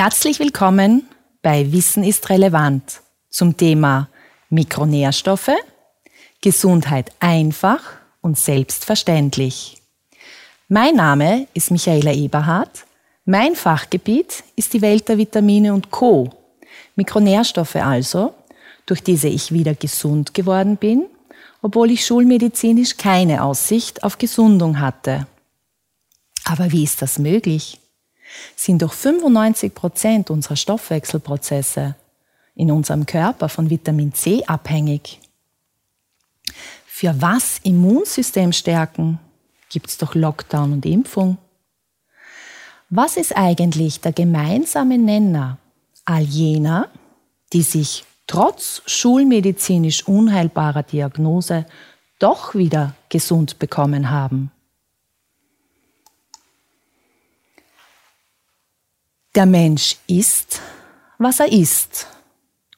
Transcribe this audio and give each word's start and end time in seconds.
Herzlich 0.00 0.38
willkommen 0.38 1.08
bei 1.42 1.72
Wissen 1.72 2.04
ist 2.04 2.30
relevant 2.30 3.00
zum 3.30 3.56
Thema 3.56 4.08
Mikronährstoffe, 4.48 5.50
Gesundheit 6.40 7.10
einfach 7.18 7.80
und 8.20 8.38
selbstverständlich. 8.38 9.82
Mein 10.68 10.94
Name 10.94 11.48
ist 11.52 11.72
Michaela 11.72 12.12
Eberhardt. 12.12 12.86
Mein 13.24 13.56
Fachgebiet 13.56 14.44
ist 14.54 14.72
die 14.72 14.82
Welt 14.82 15.08
der 15.08 15.18
Vitamine 15.18 15.74
und 15.74 15.90
Co. 15.90 16.30
Mikronährstoffe 16.94 17.74
also, 17.74 18.34
durch 18.86 19.02
diese 19.02 19.26
ich 19.26 19.50
wieder 19.50 19.74
gesund 19.74 20.32
geworden 20.32 20.76
bin, 20.76 21.06
obwohl 21.60 21.90
ich 21.90 22.06
schulmedizinisch 22.06 22.98
keine 22.98 23.42
Aussicht 23.42 24.04
auf 24.04 24.16
Gesundung 24.16 24.78
hatte. 24.78 25.26
Aber 26.44 26.70
wie 26.70 26.84
ist 26.84 27.02
das 27.02 27.18
möglich? 27.18 27.80
Sind 28.56 28.82
doch 28.82 28.92
95 28.92 29.74
Prozent 29.74 30.30
unserer 30.30 30.56
Stoffwechselprozesse 30.56 31.96
in 32.54 32.70
unserem 32.70 33.06
Körper 33.06 33.48
von 33.48 33.70
Vitamin 33.70 34.12
C 34.12 34.44
abhängig. 34.44 35.20
Für 36.86 37.20
was 37.20 37.60
Immunsystem 37.62 38.52
stärken, 38.52 39.20
gibt 39.68 39.88
es 39.88 39.98
doch 39.98 40.14
Lockdown 40.14 40.72
und 40.72 40.86
Impfung. 40.86 41.38
Was 42.90 43.16
ist 43.16 43.36
eigentlich 43.36 44.00
der 44.00 44.12
gemeinsame 44.12 44.98
Nenner 44.98 45.58
all 46.04 46.22
jener, 46.22 46.88
die 47.52 47.62
sich 47.62 48.04
trotz 48.26 48.82
schulmedizinisch 48.86 50.08
unheilbarer 50.08 50.82
Diagnose 50.82 51.66
doch 52.18 52.54
wieder 52.54 52.94
gesund 53.08 53.58
bekommen 53.58 54.10
haben? 54.10 54.50
Der 59.38 59.46
Mensch 59.46 59.98
ist, 60.08 60.60
was 61.16 61.38
er 61.38 61.52
ist. 61.52 62.08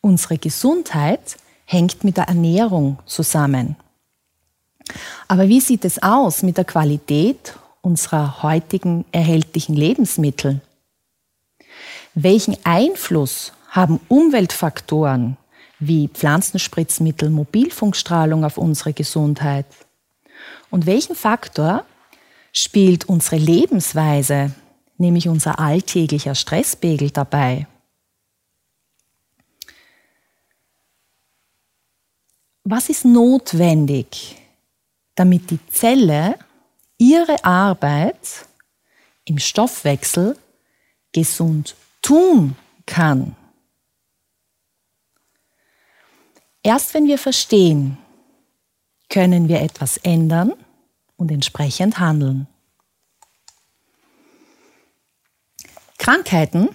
Unsere 0.03 0.37
Gesundheit 0.37 1.39
hängt 1.65 2.05
mit 2.05 2.19
der 2.19 2.25
Ernährung 2.25 2.99
zusammen. 3.07 3.77
Aber 5.27 5.49
wie 5.49 5.63
sieht 5.63 5.87
es 5.87 6.03
aus 6.03 6.43
mit 6.43 6.59
der 6.59 6.67
Qualität 6.67 7.55
unserer 7.81 8.43
heutigen 8.43 9.07
erhältlichen 9.11 9.75
Lebensmittel? 9.75 10.61
Welchen 12.13 12.59
Einfluss 12.63 13.55
haben 13.71 13.99
Umweltfaktoren 14.09 15.39
wie 15.79 16.09
Pflanzenspritzmittel, 16.09 17.31
Mobilfunkstrahlung 17.31 18.45
auf 18.45 18.59
unsere 18.59 18.93
Gesundheit? 18.93 19.65
Und 20.69 20.85
welchen 20.85 21.17
Faktor 21.17 21.87
spielt 22.53 23.09
unsere 23.09 23.37
Lebensweise 23.37 24.53
nämlich 25.01 25.29
unser 25.29 25.59
alltäglicher 25.59 26.35
Stresspegel 26.35 27.11
dabei. 27.11 27.67
Was 32.63 32.89
ist 32.89 33.05
notwendig, 33.05 34.37
damit 35.15 35.51
die 35.51 35.59
Zelle 35.71 36.39
ihre 36.99 37.43
Arbeit 37.45 38.47
im 39.25 39.39
Stoffwechsel 39.39 40.37
gesund 41.13 41.75
tun 42.03 42.55
kann? 42.87 43.35
Erst 46.63 46.93
wenn 46.93 47.07
wir 47.07 47.19
verstehen, 47.19 47.97
können 49.09 49.49
wir 49.49 49.63
etwas 49.63 49.97
ändern 49.97 50.53
und 51.17 51.33
entsprechend 51.33 51.99
handeln. 51.99 52.47
Krankheiten 56.01 56.71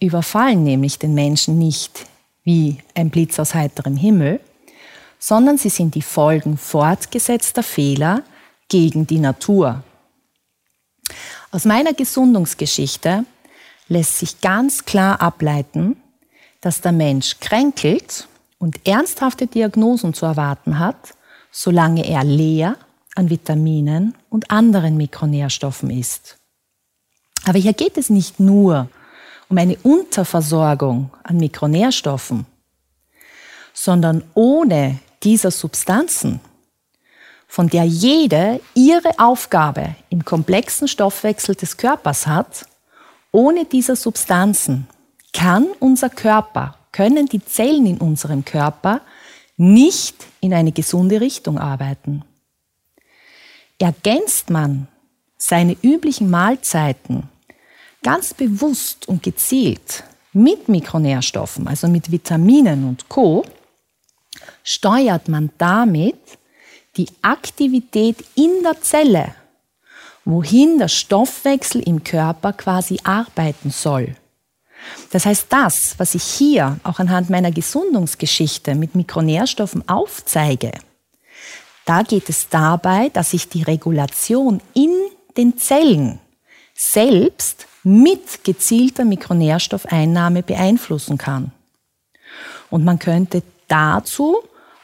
überfallen 0.00 0.64
nämlich 0.64 0.98
den 0.98 1.14
Menschen 1.14 1.56
nicht 1.56 2.06
wie 2.42 2.78
ein 2.96 3.10
Blitz 3.10 3.38
aus 3.38 3.54
heiterem 3.54 3.96
Himmel, 3.96 4.40
sondern 5.20 5.56
sie 5.56 5.68
sind 5.68 5.94
die 5.94 6.02
Folgen 6.02 6.58
fortgesetzter 6.58 7.62
Fehler 7.62 8.24
gegen 8.68 9.06
die 9.06 9.20
Natur. 9.20 9.84
Aus 11.52 11.64
meiner 11.64 11.94
Gesundungsgeschichte 11.94 13.24
lässt 13.86 14.18
sich 14.18 14.40
ganz 14.40 14.84
klar 14.84 15.22
ableiten, 15.22 15.96
dass 16.60 16.80
der 16.80 16.90
Mensch 16.90 17.38
kränkelt 17.38 18.26
und 18.58 18.84
ernsthafte 18.84 19.46
Diagnosen 19.46 20.12
zu 20.12 20.26
erwarten 20.26 20.80
hat, 20.80 21.14
solange 21.52 22.04
er 22.04 22.24
leer 22.24 22.76
an 23.14 23.30
Vitaminen 23.30 24.16
und 24.28 24.50
anderen 24.50 24.96
Mikronährstoffen 24.96 25.90
ist. 25.90 26.36
Aber 27.46 27.58
hier 27.60 27.74
geht 27.74 27.96
es 27.96 28.10
nicht 28.10 28.40
nur 28.40 28.88
um 29.48 29.56
eine 29.56 29.76
Unterversorgung 29.84 31.10
an 31.22 31.36
Mikronährstoffen, 31.36 32.44
sondern 33.72 34.24
ohne 34.34 34.98
dieser 35.22 35.52
Substanzen, 35.52 36.40
von 37.46 37.68
der 37.68 37.84
jede 37.84 38.60
ihre 38.74 39.20
Aufgabe 39.20 39.94
im 40.10 40.24
komplexen 40.24 40.88
Stoffwechsel 40.88 41.54
des 41.54 41.76
Körpers 41.76 42.26
hat, 42.26 42.66
ohne 43.30 43.64
dieser 43.64 43.94
Substanzen 43.94 44.88
kann 45.32 45.68
unser 45.78 46.10
Körper, 46.10 46.76
können 46.90 47.26
die 47.26 47.44
Zellen 47.44 47.86
in 47.86 47.98
unserem 47.98 48.44
Körper 48.44 49.02
nicht 49.56 50.16
in 50.40 50.52
eine 50.52 50.72
gesunde 50.72 51.20
Richtung 51.20 51.60
arbeiten. 51.60 52.24
Ergänzt 53.78 54.50
man 54.50 54.88
seine 55.38 55.76
üblichen 55.82 56.28
Mahlzeiten 56.28 57.28
ganz 58.06 58.34
bewusst 58.34 59.08
und 59.08 59.24
gezielt 59.24 60.04
mit 60.32 60.68
Mikronährstoffen, 60.68 61.66
also 61.66 61.88
mit 61.88 62.12
Vitaminen 62.12 62.88
und 62.88 63.08
Co, 63.08 63.44
steuert 64.62 65.26
man 65.28 65.50
damit 65.58 66.14
die 66.96 67.08
Aktivität 67.22 68.24
in 68.36 68.62
der 68.62 68.80
Zelle, 68.80 69.34
wohin 70.24 70.78
der 70.78 70.86
Stoffwechsel 70.86 71.82
im 71.82 72.04
Körper 72.04 72.52
quasi 72.52 73.00
arbeiten 73.02 73.72
soll. 73.72 74.14
Das 75.10 75.26
heißt, 75.26 75.46
das, 75.48 75.98
was 75.98 76.14
ich 76.14 76.22
hier 76.22 76.78
auch 76.84 77.00
anhand 77.00 77.28
meiner 77.28 77.50
Gesundungsgeschichte 77.50 78.76
mit 78.76 78.94
Mikronährstoffen 78.94 79.88
aufzeige, 79.88 80.70
da 81.86 82.02
geht 82.02 82.28
es 82.28 82.48
dabei, 82.50 83.08
dass 83.08 83.32
ich 83.32 83.48
die 83.48 83.64
Regulation 83.64 84.60
in 84.74 84.92
den 85.36 85.58
Zellen 85.58 86.20
selbst 86.72 87.66
mit 87.86 88.42
gezielter 88.42 89.04
Mikronährstoffeinnahme 89.04 90.42
beeinflussen 90.42 91.18
kann. 91.18 91.52
Und 92.68 92.84
man 92.84 92.98
könnte 92.98 93.44
dazu 93.68 94.38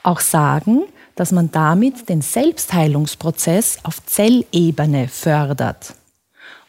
auch 0.04 0.20
sagen, 0.20 0.84
dass 1.16 1.32
man 1.32 1.50
damit 1.50 2.08
den 2.08 2.22
Selbstheilungsprozess 2.22 3.78
auf 3.82 4.06
Zellebene 4.06 5.08
fördert. 5.08 5.94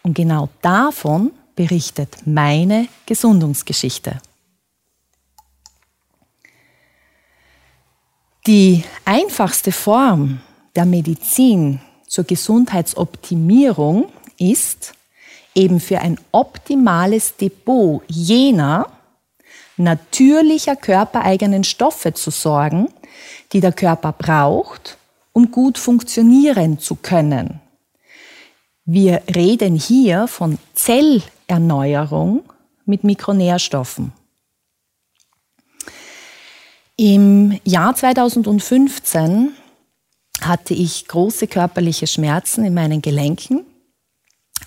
Und 0.01 0.15
genau 0.15 0.49
davon 0.63 1.31
berichtet 1.55 2.25
meine 2.25 2.87
Gesundungsgeschichte. 3.05 4.17
Die 8.47 8.83
einfachste 9.05 9.71
Form 9.71 10.41
der 10.75 10.85
Medizin 10.85 11.79
zur 12.07 12.23
Gesundheitsoptimierung 12.23 14.11
ist, 14.39 14.95
eben 15.55 15.79
für 15.79 15.99
ein 15.99 16.19
optimales 16.31 17.35
Depot 17.37 18.03
jener 18.07 18.87
natürlicher 19.77 20.75
körpereigenen 20.75 21.63
Stoffe 21.63 22.13
zu 22.13 22.31
sorgen, 22.31 22.89
die 23.51 23.59
der 23.59 23.71
Körper 23.71 24.11
braucht, 24.11 24.97
um 25.31 25.51
gut 25.51 25.77
funktionieren 25.77 26.79
zu 26.79 26.95
können. 26.95 27.59
Wir 28.85 29.21
reden 29.33 29.75
hier 29.75 30.27
von 30.27 30.57
Zellerneuerung 30.73 32.43
mit 32.85 33.03
Mikronährstoffen. 33.03 34.11
Im 36.97 37.59
Jahr 37.63 37.95
2015 37.95 39.53
hatte 40.41 40.73
ich 40.73 41.07
große 41.07 41.47
körperliche 41.47 42.07
Schmerzen 42.07 42.65
in 42.65 42.73
meinen 42.73 43.01
Gelenken 43.01 43.65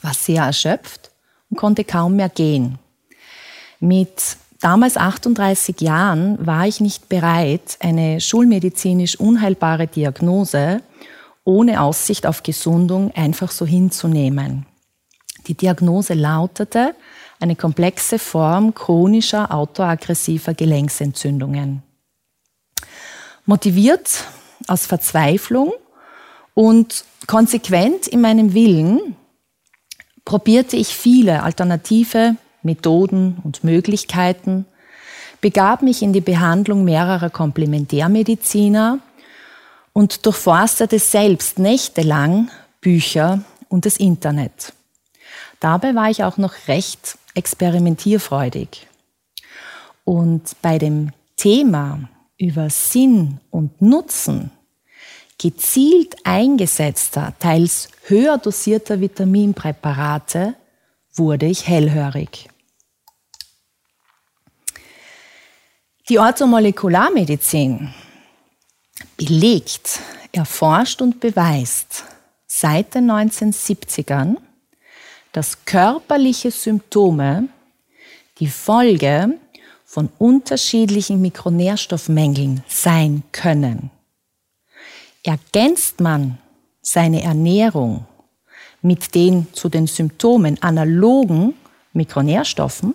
war 0.02 0.14
sehr 0.14 0.44
erschöpft 0.44 1.10
und 1.50 1.56
konnte 1.56 1.84
kaum 1.84 2.16
mehr 2.16 2.28
gehen. 2.28 2.78
Mit 3.80 4.36
damals 4.60 4.96
38 4.96 5.80
Jahren 5.80 6.44
war 6.46 6.66
ich 6.66 6.80
nicht 6.80 7.08
bereit, 7.08 7.76
eine 7.80 8.20
schulmedizinisch 8.20 9.18
unheilbare 9.18 9.86
Diagnose 9.86 10.82
ohne 11.44 11.80
Aussicht 11.80 12.26
auf 12.26 12.42
Gesundung 12.42 13.12
einfach 13.14 13.52
so 13.52 13.64
hinzunehmen. 13.64 14.66
Die 15.46 15.54
Diagnose 15.54 16.14
lautete 16.14 16.94
eine 17.38 17.54
komplexe 17.54 18.18
Form 18.18 18.74
chronischer 18.74 19.54
autoaggressiver 19.54 20.54
Gelenksentzündungen. 20.54 21.82
Motiviert 23.44 24.24
aus 24.66 24.86
Verzweiflung 24.86 25.72
und 26.54 27.04
konsequent 27.26 28.08
in 28.08 28.20
meinem 28.20 28.54
Willen, 28.54 29.14
probierte 30.26 30.76
ich 30.76 30.88
viele 30.88 31.42
alternative 31.42 32.36
Methoden 32.62 33.38
und 33.44 33.64
Möglichkeiten, 33.64 34.66
begab 35.40 35.80
mich 35.80 36.02
in 36.02 36.12
die 36.12 36.20
Behandlung 36.20 36.84
mehrerer 36.84 37.30
Komplementärmediziner 37.30 38.98
und 39.94 40.26
durchforstete 40.26 40.98
selbst 40.98 41.58
nächtelang 41.58 42.50
Bücher 42.82 43.40
und 43.68 43.86
das 43.86 43.96
Internet. 43.96 44.74
Dabei 45.60 45.94
war 45.94 46.10
ich 46.10 46.24
auch 46.24 46.36
noch 46.36 46.54
recht 46.68 47.16
experimentierfreudig. 47.34 48.88
Und 50.04 50.56
bei 50.60 50.78
dem 50.78 51.12
Thema 51.36 52.00
über 52.36 52.68
Sinn 52.68 53.40
und 53.50 53.80
Nutzen 53.80 54.50
gezielt 55.38 56.16
eingesetzter, 56.24 57.34
teils 57.38 57.88
höher 58.06 58.38
dosierter 58.38 59.00
Vitaminpräparate 59.00 60.54
wurde 61.14 61.46
ich 61.46 61.66
hellhörig. 61.66 62.48
Die 66.08 66.18
Orthomolekularmedizin 66.18 67.92
belegt, 69.16 70.00
erforscht 70.32 71.02
und 71.02 71.20
beweist 71.20 72.04
seit 72.46 72.94
den 72.94 73.10
1970ern, 73.10 74.36
dass 75.32 75.64
körperliche 75.64 76.50
Symptome 76.50 77.48
die 78.38 78.46
Folge 78.46 79.38
von 79.84 80.08
unterschiedlichen 80.18 81.20
Mikronährstoffmängeln 81.20 82.62
sein 82.68 83.22
können. 83.32 83.90
Ergänzt 85.26 86.00
man 86.00 86.38
seine 86.82 87.24
Ernährung 87.24 88.06
mit 88.80 89.12
den 89.16 89.52
zu 89.52 89.68
den 89.68 89.88
Symptomen 89.88 90.62
analogen 90.62 91.54
Mikronährstoffen, 91.92 92.94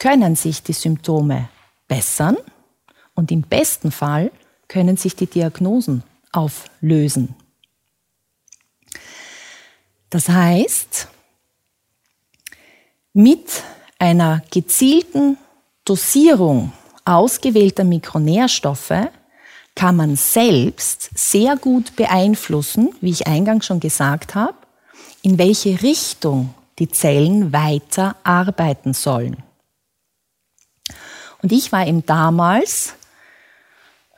können 0.00 0.34
sich 0.34 0.64
die 0.64 0.72
Symptome 0.72 1.48
bessern 1.86 2.36
und 3.14 3.30
im 3.30 3.42
besten 3.42 3.92
Fall 3.92 4.32
können 4.66 4.96
sich 4.96 5.14
die 5.14 5.28
Diagnosen 5.28 6.02
auflösen. 6.32 7.36
Das 10.10 10.28
heißt, 10.28 11.06
mit 13.12 13.62
einer 14.00 14.42
gezielten 14.50 15.38
Dosierung 15.84 16.72
ausgewählter 17.04 17.84
Mikronährstoffe 17.84 19.10
kann 19.76 19.94
man 19.94 20.16
selbst 20.16 21.10
sehr 21.14 21.56
gut 21.56 21.94
beeinflussen, 21.94 22.92
wie 23.00 23.10
ich 23.10 23.28
eingangs 23.28 23.66
schon 23.66 23.78
gesagt 23.78 24.34
habe, 24.34 24.54
in 25.22 25.38
welche 25.38 25.80
Richtung 25.82 26.54
die 26.80 26.88
Zellen 26.88 27.52
weiter 27.52 28.16
arbeiten 28.24 28.94
sollen. 28.94 29.36
Und 31.42 31.52
ich 31.52 31.70
war 31.70 31.86
eben 31.86 32.04
damals 32.06 32.94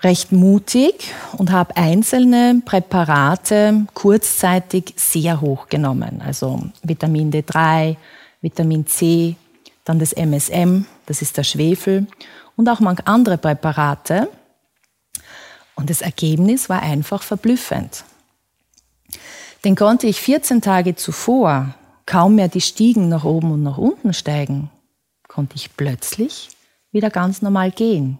recht 0.00 0.30
mutig 0.30 1.12
und 1.36 1.50
habe 1.50 1.76
einzelne 1.76 2.62
Präparate 2.64 3.86
kurzzeitig 3.94 4.94
sehr 4.96 5.40
hoch 5.40 5.68
genommen. 5.68 6.22
Also 6.24 6.62
Vitamin 6.82 7.32
D3, 7.32 7.96
Vitamin 8.40 8.86
C, 8.86 9.34
dann 9.84 9.98
das 9.98 10.12
MSM, 10.12 10.84
das 11.06 11.20
ist 11.20 11.36
der 11.36 11.42
Schwefel 11.42 12.06
und 12.56 12.68
auch 12.68 12.80
manche 12.80 13.06
andere 13.06 13.38
Präparate. 13.38 14.28
Und 15.78 15.90
das 15.90 16.00
Ergebnis 16.02 16.68
war 16.68 16.82
einfach 16.82 17.22
verblüffend. 17.22 18.02
Denn 19.62 19.76
konnte 19.76 20.08
ich 20.08 20.20
14 20.20 20.60
Tage 20.60 20.96
zuvor 20.96 21.72
kaum 22.04 22.34
mehr 22.34 22.48
die 22.48 22.60
Stiegen 22.60 23.08
nach 23.08 23.22
oben 23.22 23.52
und 23.52 23.62
nach 23.62 23.78
unten 23.78 24.12
steigen, 24.12 24.70
konnte 25.28 25.54
ich 25.54 25.76
plötzlich 25.76 26.48
wieder 26.90 27.10
ganz 27.10 27.42
normal 27.42 27.70
gehen. 27.70 28.18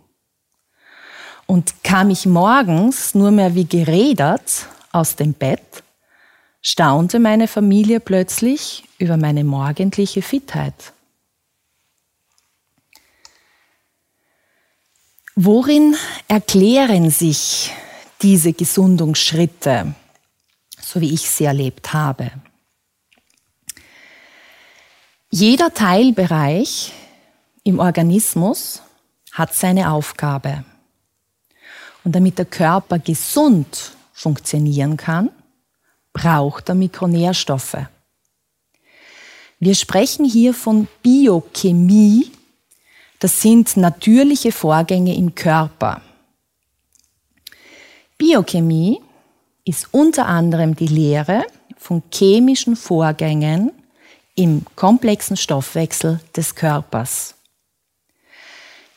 Und 1.47 1.83
kam 1.83 2.11
ich 2.11 2.27
morgens 2.27 3.17
nur 3.17 3.33
mehr 3.33 3.57
wie 3.57 3.65
gerädert 3.65 4.67
aus 4.93 5.17
dem 5.17 5.33
Bett, 5.33 5.83
staunte 6.63 7.19
meine 7.19 7.49
Familie 7.49 7.99
plötzlich 7.99 8.85
über 8.99 9.17
meine 9.17 9.43
morgendliche 9.43 10.23
Fitheit. 10.23 10.93
Worin 15.41 15.95
erklären 16.27 17.11
sich 17.11 17.71
diese 18.23 18.53
Gesundungsschritte, 18.53 19.95
so 20.83 21.01
wie 21.01 21.15
ich 21.15 21.31
sie 21.31 21.45
erlebt 21.45 21.93
habe? 21.93 22.33
Jeder 25.31 25.73
Teilbereich 25.73 26.93
im 27.63 27.79
Organismus 27.79 28.83
hat 29.31 29.55
seine 29.55 29.93
Aufgabe. 29.93 30.65
Und 32.03 32.17
damit 32.17 32.37
der 32.39 32.47
Körper 32.47 32.99
gesund 32.99 33.93
funktionieren 34.13 34.97
kann, 34.97 35.31
braucht 36.13 36.69
er 36.69 36.75
Mikronährstoffe. 36.75 37.87
Wir 39.61 39.77
sprechen 39.77 40.25
hier 40.25 40.53
von 40.53 40.89
Biochemie, 41.05 42.33
das 43.21 43.41
sind 43.41 43.77
natürliche 43.77 44.53
Vorgänge 44.53 45.17
im 45.17 45.35
Körper. 45.35 46.03
Biochemie 48.17 49.01
ist 49.65 49.89
unter 49.93 50.27
anderem 50.27 50.75
die 50.75 50.87
Lehre 50.87 51.45
von 51.77 52.03
chemischen 52.13 52.77
Vorgängen 52.77 53.73
im 54.35 54.65
komplexen 54.77 55.37
Stoffwechsel 55.37 56.21
des 56.37 56.55
Körpers. 56.55 57.35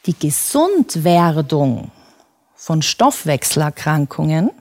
Die 0.06 0.18
Gesundwerdung 0.18 1.92
von 2.56 2.82
Stoffwechselerkrankungen, 2.82 4.52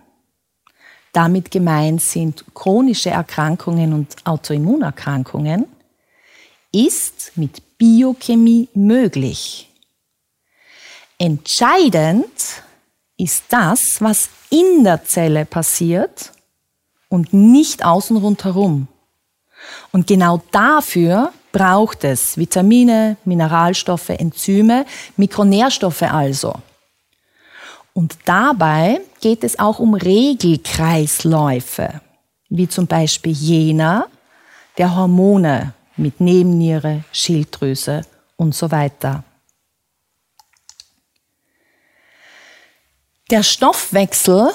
damit 1.12 1.50
gemeint 1.50 2.02
sind 2.02 2.44
chronische 2.54 3.10
Erkrankungen 3.10 3.92
und 3.92 4.16
Autoimmunerkrankungen, 4.24 5.66
ist 6.72 7.32
mit 7.36 7.62
Biochemie 7.80 8.68
möglich. 8.74 9.70
Entscheidend 11.16 12.62
ist 13.16 13.44
das, 13.48 14.02
was 14.02 14.28
in 14.50 14.84
der 14.84 15.06
Zelle 15.06 15.46
passiert 15.46 16.32
und 17.08 17.32
nicht 17.32 17.82
außen 17.82 18.18
rundherum. 18.18 18.86
Und 19.92 20.06
genau 20.06 20.42
dafür 20.52 21.32
braucht 21.52 22.04
es 22.04 22.36
Vitamine, 22.36 23.16
Mineralstoffe, 23.24 24.10
Enzyme, 24.10 24.84
Mikronährstoffe 25.16 26.02
also. 26.02 26.56
Und 27.94 28.18
dabei 28.26 29.00
geht 29.22 29.42
es 29.42 29.58
auch 29.58 29.78
um 29.78 29.94
Regelkreisläufe, 29.94 32.02
wie 32.50 32.68
zum 32.68 32.86
Beispiel 32.86 33.32
jener 33.32 34.06
der 34.76 34.94
Hormone 34.94 35.72
mit 36.00 36.20
Nebenniere, 36.20 37.04
Schilddrüse 37.12 38.02
und 38.36 38.54
so 38.54 38.70
weiter. 38.70 39.24
Der 43.30 43.44
Stoffwechsel 43.44 44.50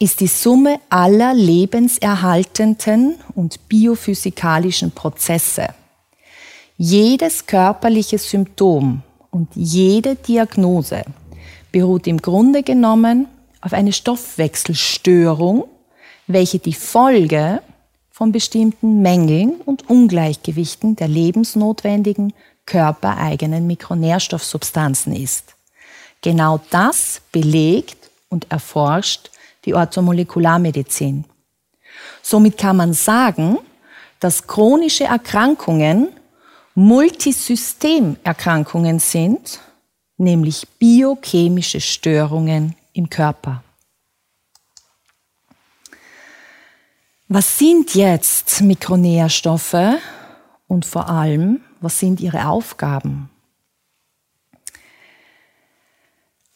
ist 0.00 0.20
die 0.20 0.26
Summe 0.26 0.80
aller 0.90 1.34
lebenserhaltenden 1.34 3.16
und 3.34 3.68
biophysikalischen 3.68 4.90
Prozesse. 4.90 5.68
Jedes 6.76 7.46
körperliche 7.46 8.18
Symptom 8.18 9.02
und 9.30 9.48
jede 9.54 10.14
Diagnose 10.16 11.04
beruht 11.72 12.06
im 12.06 12.22
Grunde 12.22 12.62
genommen 12.62 13.26
auf 13.60 13.72
eine 13.72 13.92
Stoffwechselstörung, 13.92 15.64
welche 16.26 16.58
die 16.58 16.74
Folge 16.74 17.60
von 18.18 18.32
bestimmten 18.32 19.00
Mängeln 19.00 19.60
und 19.64 19.88
Ungleichgewichten 19.88 20.96
der 20.96 21.06
lebensnotwendigen 21.06 22.34
körpereigenen 22.66 23.68
Mikronährstoffsubstanzen 23.68 25.14
ist. 25.14 25.54
Genau 26.20 26.58
das 26.70 27.22
belegt 27.30 28.10
und 28.28 28.50
erforscht 28.50 29.30
die 29.64 29.74
Orthomolekularmedizin. 29.74 31.26
Somit 32.20 32.58
kann 32.58 32.78
man 32.78 32.92
sagen, 32.92 33.58
dass 34.18 34.48
chronische 34.48 35.04
Erkrankungen 35.04 36.08
Multisystemerkrankungen 36.74 38.98
sind, 38.98 39.60
nämlich 40.16 40.66
biochemische 40.80 41.80
Störungen 41.80 42.74
im 42.94 43.08
Körper. 43.08 43.62
Was 47.30 47.58
sind 47.58 47.94
jetzt 47.94 48.62
Mikronährstoffe 48.62 49.98
und 50.66 50.86
vor 50.86 51.10
allem, 51.10 51.60
was 51.82 51.98
sind 51.98 52.20
ihre 52.20 52.48
Aufgaben? 52.48 53.28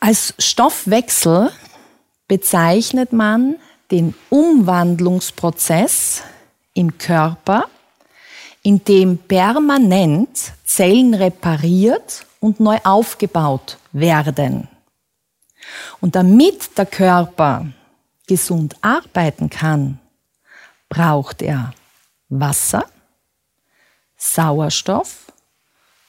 Als 0.00 0.32
Stoffwechsel 0.38 1.52
bezeichnet 2.26 3.12
man 3.12 3.56
den 3.90 4.14
Umwandlungsprozess 4.30 6.22
im 6.72 6.96
Körper, 6.96 7.66
in 8.62 8.82
dem 8.82 9.18
permanent 9.18 10.54
Zellen 10.64 11.12
repariert 11.12 12.24
und 12.40 12.60
neu 12.60 12.78
aufgebaut 12.82 13.76
werden. 13.92 14.68
Und 16.00 16.16
damit 16.16 16.78
der 16.78 16.86
Körper 16.86 17.66
gesund 18.26 18.74
arbeiten 18.80 19.50
kann, 19.50 19.98
braucht 20.92 21.40
er 21.40 21.72
Wasser, 22.28 22.84
Sauerstoff 24.14 25.32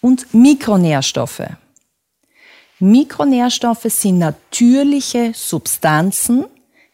und 0.01 0.33
Mikronährstoffe. 0.33 1.47
Mikronährstoffe 2.79 3.85
sind 3.87 4.19
natürliche 4.19 5.31
Substanzen, 5.33 6.47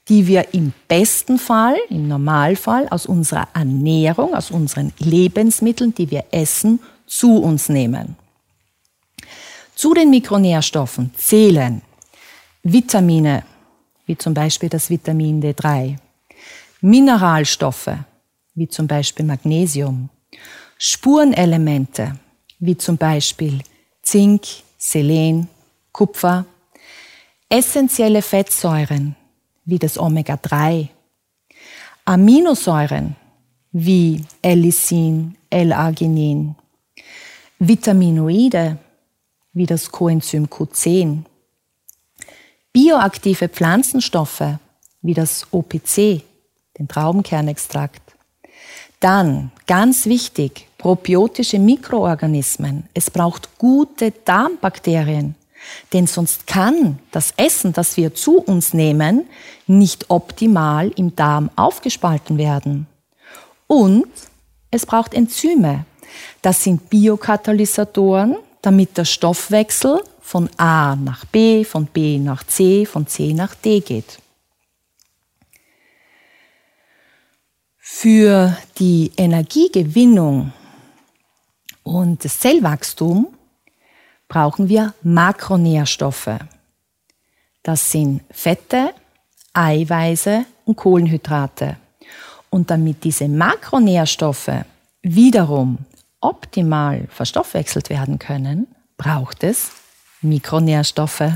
die 0.07 0.27
wir 0.27 0.53
im 0.53 0.71
besten 0.87 1.39
Fall, 1.39 1.77
im 1.89 2.07
Normalfall 2.07 2.87
aus 2.89 3.07
unserer 3.07 3.47
Ernährung, 3.55 4.35
aus 4.35 4.51
unseren 4.51 4.93
Lebensmitteln, 4.99 5.95
die 5.95 6.11
wir 6.11 6.25
essen, 6.29 6.79
zu 7.07 7.37
uns 7.37 7.69
nehmen. 7.69 8.15
Zu 9.73 9.95
den 9.95 10.11
Mikronährstoffen 10.11 11.11
zählen 11.17 11.81
Vitamine, 12.61 13.43
wie 14.05 14.15
zum 14.15 14.35
Beispiel 14.35 14.69
das 14.69 14.91
Vitamin 14.91 15.41
D3, 15.41 15.97
Mineralstoffe, 16.81 17.91
wie 18.55 18.67
zum 18.67 18.87
Beispiel 18.87 19.25
Magnesium, 19.25 20.09
Spurenelemente, 20.77 22.17
wie 22.59 22.77
zum 22.77 22.97
Beispiel 22.97 23.59
Zink, 24.01 24.43
Selen, 24.77 25.49
Kupfer, 25.91 26.45
essentielle 27.49 28.21
Fettsäuren, 28.21 29.15
wie 29.65 29.77
das 29.77 29.97
Omega-3, 29.97 30.87
Aminosäuren, 32.05 33.15
wie 33.71 34.23
L-Lysin, 34.41 35.35
L-Arginin, 35.49 36.55
Vitaminoide, 37.59 38.77
wie 39.53 39.65
das 39.65 39.91
Coenzym 39.91 40.45
Q10, 40.45 41.23
bioaktive 42.71 43.49
Pflanzenstoffe, 43.49 44.57
wie 45.01 45.13
das 45.13 45.45
OPC, 45.51 46.23
den 46.79 46.87
Traubenkernextrakt. 46.87 48.01
Dann, 48.99 49.51
ganz 49.67 50.05
wichtig, 50.05 50.67
probiotische 50.77 51.59
Mikroorganismen. 51.59 52.89
Es 52.93 53.11
braucht 53.11 53.57
gute 53.57 54.11
Darmbakterien, 54.11 55.35
denn 55.93 56.07
sonst 56.07 56.47
kann 56.47 56.99
das 57.11 57.33
Essen, 57.37 57.73
das 57.73 57.95
wir 57.97 58.15
zu 58.15 58.39
uns 58.39 58.73
nehmen, 58.73 59.27
nicht 59.67 60.09
optimal 60.09 60.89
im 60.95 61.15
Darm 61.15 61.49
aufgespalten 61.55 62.37
werden. 62.37 62.87
Und 63.67 64.07
es 64.71 64.85
braucht 64.85 65.13
Enzyme. 65.13 65.85
Das 66.41 66.63
sind 66.63 66.89
Biokatalysatoren, 66.89 68.37
damit 68.61 68.97
der 68.97 69.05
Stoffwechsel 69.05 70.01
von 70.21 70.49
A 70.57 70.95
nach 70.95 71.25
B, 71.25 71.63
von 71.63 71.85
B 71.85 72.17
nach 72.17 72.43
C, 72.43 72.85
von 72.85 73.07
C 73.07 73.33
nach 73.33 73.55
D 73.55 73.79
geht. 73.79 74.19
Für 77.91 78.55
die 78.77 79.11
Energiegewinnung 79.17 80.53
und 81.83 82.23
das 82.23 82.39
Zellwachstum 82.39 83.27
brauchen 84.29 84.69
wir 84.69 84.93
Makronährstoffe. 85.01 86.37
Das 87.61 87.91
sind 87.91 88.21
Fette, 88.31 88.93
Eiweiße 89.53 90.45
und 90.63 90.77
Kohlenhydrate. 90.77 91.75
Und 92.49 92.69
damit 92.69 93.03
diese 93.03 93.27
Makronährstoffe 93.27 94.63
wiederum 95.01 95.79
optimal 96.21 97.05
verstoffwechselt 97.09 97.89
werden 97.89 98.17
können, 98.17 98.67
braucht 98.97 99.43
es 99.43 99.71
Mikronährstoffe. 100.21 101.33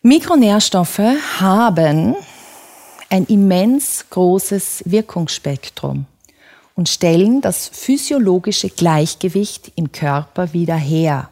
Mikronährstoffe 0.00 1.00
haben 1.40 2.16
ein 3.08 3.24
immens 3.26 4.06
großes 4.10 4.82
Wirkungsspektrum 4.86 6.06
und 6.74 6.88
stellen 6.88 7.40
das 7.40 7.68
physiologische 7.68 8.68
Gleichgewicht 8.68 9.72
im 9.76 9.90
Körper 9.90 10.52
wieder 10.52 10.76
her. 10.76 11.30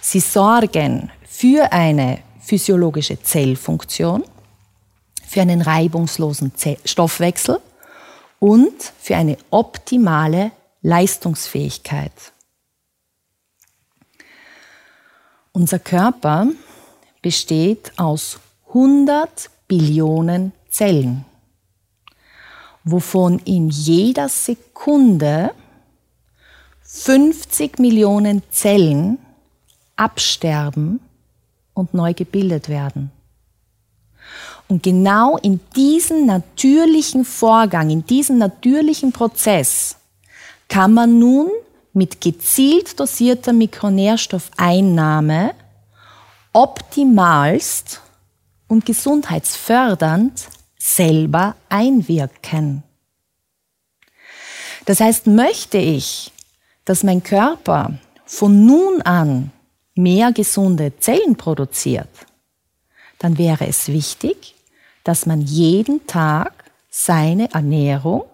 Sie 0.00 0.20
sorgen 0.20 1.10
für 1.28 1.72
eine 1.72 2.18
physiologische 2.40 3.22
Zellfunktion, 3.22 4.24
für 5.26 5.42
einen 5.42 5.62
reibungslosen 5.62 6.52
Stoffwechsel 6.84 7.60
und 8.40 8.92
für 8.98 9.16
eine 9.16 9.36
optimale 9.50 10.50
Leistungsfähigkeit. 10.82 12.12
Unser 15.52 15.78
Körper 15.78 16.48
besteht 17.22 17.92
aus 17.96 18.40
100 18.68 19.50
Billionen 19.68 20.52
Zellen, 20.70 21.24
wovon 22.84 23.38
in 23.40 23.68
jeder 23.68 24.28
Sekunde 24.28 25.52
50 26.82 27.78
Millionen 27.78 28.42
Zellen 28.50 29.18
absterben 29.96 31.00
und 31.74 31.94
neu 31.94 32.14
gebildet 32.14 32.68
werden. 32.68 33.10
Und 34.68 34.82
genau 34.82 35.36
in 35.38 35.60
diesen 35.74 36.26
natürlichen 36.26 37.24
Vorgang, 37.24 37.90
in 37.90 38.06
diesen 38.06 38.38
natürlichen 38.38 39.12
Prozess 39.12 39.96
kann 40.68 40.94
man 40.94 41.18
nun 41.18 41.50
mit 41.92 42.20
gezielt 42.20 43.00
dosierter 43.00 43.52
Mikronährstoffeinnahme 43.52 45.54
optimalst 46.52 48.00
und 48.68 48.86
gesundheitsfördernd 48.86 50.48
selber 50.80 51.56
einwirken. 51.68 52.82
Das 54.86 55.00
heißt, 55.00 55.26
möchte 55.26 55.78
ich, 55.78 56.32
dass 56.84 57.04
mein 57.04 57.22
Körper 57.22 57.92
von 58.24 58.66
nun 58.66 59.02
an 59.02 59.52
mehr 59.94 60.32
gesunde 60.32 60.98
Zellen 60.98 61.36
produziert, 61.36 62.08
dann 63.18 63.36
wäre 63.36 63.66
es 63.66 63.88
wichtig, 63.88 64.54
dass 65.04 65.26
man 65.26 65.42
jeden 65.42 66.06
Tag 66.06 66.52
seine 66.88 67.52
Ernährung 67.52 68.24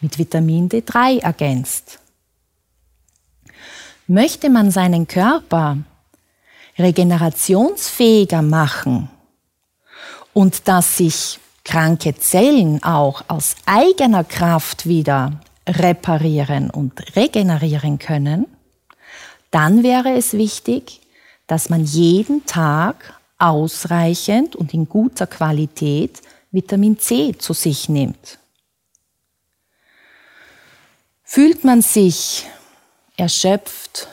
mit 0.00 0.18
Vitamin 0.18 0.68
D3 0.68 1.20
ergänzt. 1.20 1.98
Möchte 4.06 4.50
man 4.50 4.70
seinen 4.70 5.08
Körper 5.08 5.78
regenerationsfähiger 6.78 8.42
machen 8.42 9.10
und 10.32 10.68
dass 10.68 10.96
sich 10.96 11.38
kranke 11.64 12.14
Zellen 12.16 12.82
auch 12.82 13.24
aus 13.28 13.56
eigener 13.66 14.24
Kraft 14.24 14.86
wieder 14.86 15.40
reparieren 15.68 16.70
und 16.70 17.16
regenerieren 17.16 17.98
können, 17.98 18.46
dann 19.50 19.82
wäre 19.82 20.10
es 20.10 20.32
wichtig, 20.32 21.00
dass 21.46 21.68
man 21.68 21.84
jeden 21.84 22.44
Tag 22.46 23.20
ausreichend 23.38 24.56
und 24.56 24.72
in 24.72 24.88
guter 24.88 25.26
Qualität 25.26 26.22
Vitamin 26.50 26.98
C 26.98 27.36
zu 27.36 27.52
sich 27.52 27.88
nimmt. 27.88 28.38
Fühlt 31.22 31.64
man 31.64 31.80
sich 31.82 32.46
erschöpft, 33.16 34.08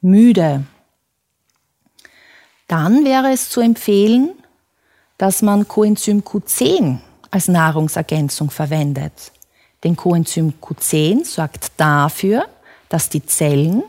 müde, 0.00 0.64
dann 2.66 3.04
wäre 3.04 3.32
es 3.32 3.50
zu 3.50 3.60
empfehlen, 3.60 4.39
dass 5.20 5.42
man 5.42 5.68
Coenzym 5.68 6.22
Q10 6.22 6.96
als 7.30 7.48
Nahrungsergänzung 7.48 8.50
verwendet. 8.50 9.32
Denn 9.84 9.94
Coenzym 9.94 10.54
Q10 10.62 11.26
sorgt 11.26 11.72
dafür, 11.76 12.46
dass 12.88 13.10
die 13.10 13.26
Zellen 13.26 13.82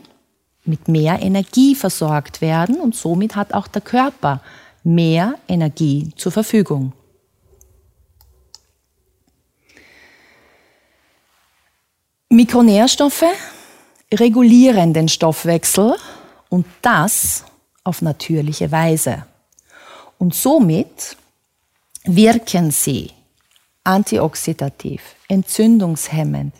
mit 0.66 0.88
mehr 0.88 1.22
Energie 1.22 1.74
versorgt 1.74 2.42
werden 2.42 2.82
und 2.82 2.94
somit 2.94 3.34
hat 3.34 3.54
auch 3.54 3.66
der 3.66 3.80
Körper 3.80 4.42
mehr 4.84 5.36
Energie 5.48 6.12
zur 6.16 6.32
Verfügung. 6.32 6.92
Mikronährstoffe 12.28 13.24
regulieren 14.12 14.92
den 14.92 15.08
Stoffwechsel 15.08 15.94
und 16.50 16.66
das 16.82 17.46
auf 17.84 18.02
natürliche 18.02 18.70
Weise. 18.70 19.24
Und 20.18 20.34
somit 20.34 21.16
wirken 22.04 22.70
sie 22.70 23.10
antioxidativ, 23.84 25.02
entzündungshemmend, 25.28 26.54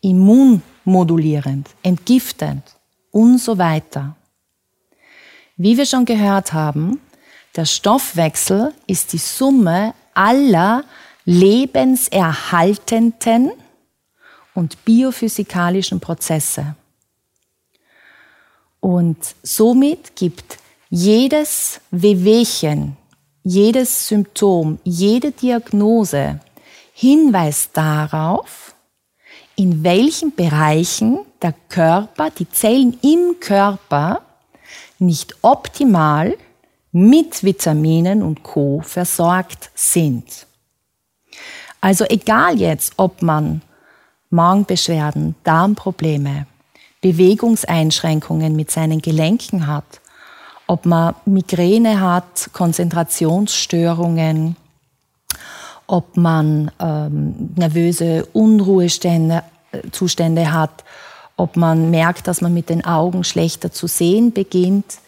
immunmodulierend, 0.00 1.68
entgiftend 1.82 2.62
und 3.10 3.38
so 3.38 3.58
weiter. 3.58 4.14
Wie 5.56 5.76
wir 5.76 5.86
schon 5.86 6.04
gehört 6.04 6.52
haben, 6.52 7.00
der 7.56 7.64
Stoffwechsel 7.64 8.72
ist 8.86 9.12
die 9.12 9.18
Summe 9.18 9.94
aller 10.14 10.84
lebenserhaltenden 11.24 13.50
und 14.54 14.84
biophysikalischen 14.84 15.98
Prozesse. 16.00 16.74
Und 18.80 19.18
somit 19.42 20.16
gibt 20.16 20.58
jedes 20.90 21.80
Wehwehchen, 21.90 22.98
jedes 23.44 24.08
Symptom, 24.08 24.78
jede 24.82 25.30
Diagnose 25.30 26.40
Hinweis 26.94 27.70
darauf, 27.72 28.74
in 29.56 29.84
welchen 29.84 30.34
Bereichen 30.34 31.18
der 31.42 31.54
Körper, 31.68 32.30
die 32.30 32.48
Zellen 32.50 32.98
im 33.02 33.36
Körper 33.40 34.22
nicht 34.98 35.34
optimal 35.42 36.36
mit 36.92 37.42
Vitaminen 37.42 38.22
und 38.22 38.42
Co 38.42 38.80
versorgt 38.84 39.70
sind. 39.74 40.46
Also 41.80 42.04
egal 42.08 42.58
jetzt, 42.58 42.94
ob 42.96 43.20
man 43.22 43.60
Magenbeschwerden, 44.30 45.34
Darmprobleme, 45.44 46.46
Bewegungseinschränkungen 47.00 48.56
mit 48.56 48.70
seinen 48.70 49.02
Gelenken 49.02 49.66
hat, 49.66 50.00
ob 50.66 50.86
man 50.86 51.14
Migräne 51.26 52.00
hat, 52.00 52.50
Konzentrationsstörungen, 52.52 54.56
ob 55.86 56.16
man 56.16 56.70
ähm, 56.80 57.50
nervöse 57.56 58.26
Unruhezustände 58.32 59.42
äh, 59.72 60.46
hat, 60.46 60.84
ob 61.36 61.56
man 61.56 61.90
merkt, 61.90 62.28
dass 62.28 62.40
man 62.40 62.54
mit 62.54 62.70
den 62.70 62.84
Augen 62.84 63.24
schlechter 63.24 63.72
zu 63.72 63.86
sehen 63.86 64.32
beginnt. 64.32 64.98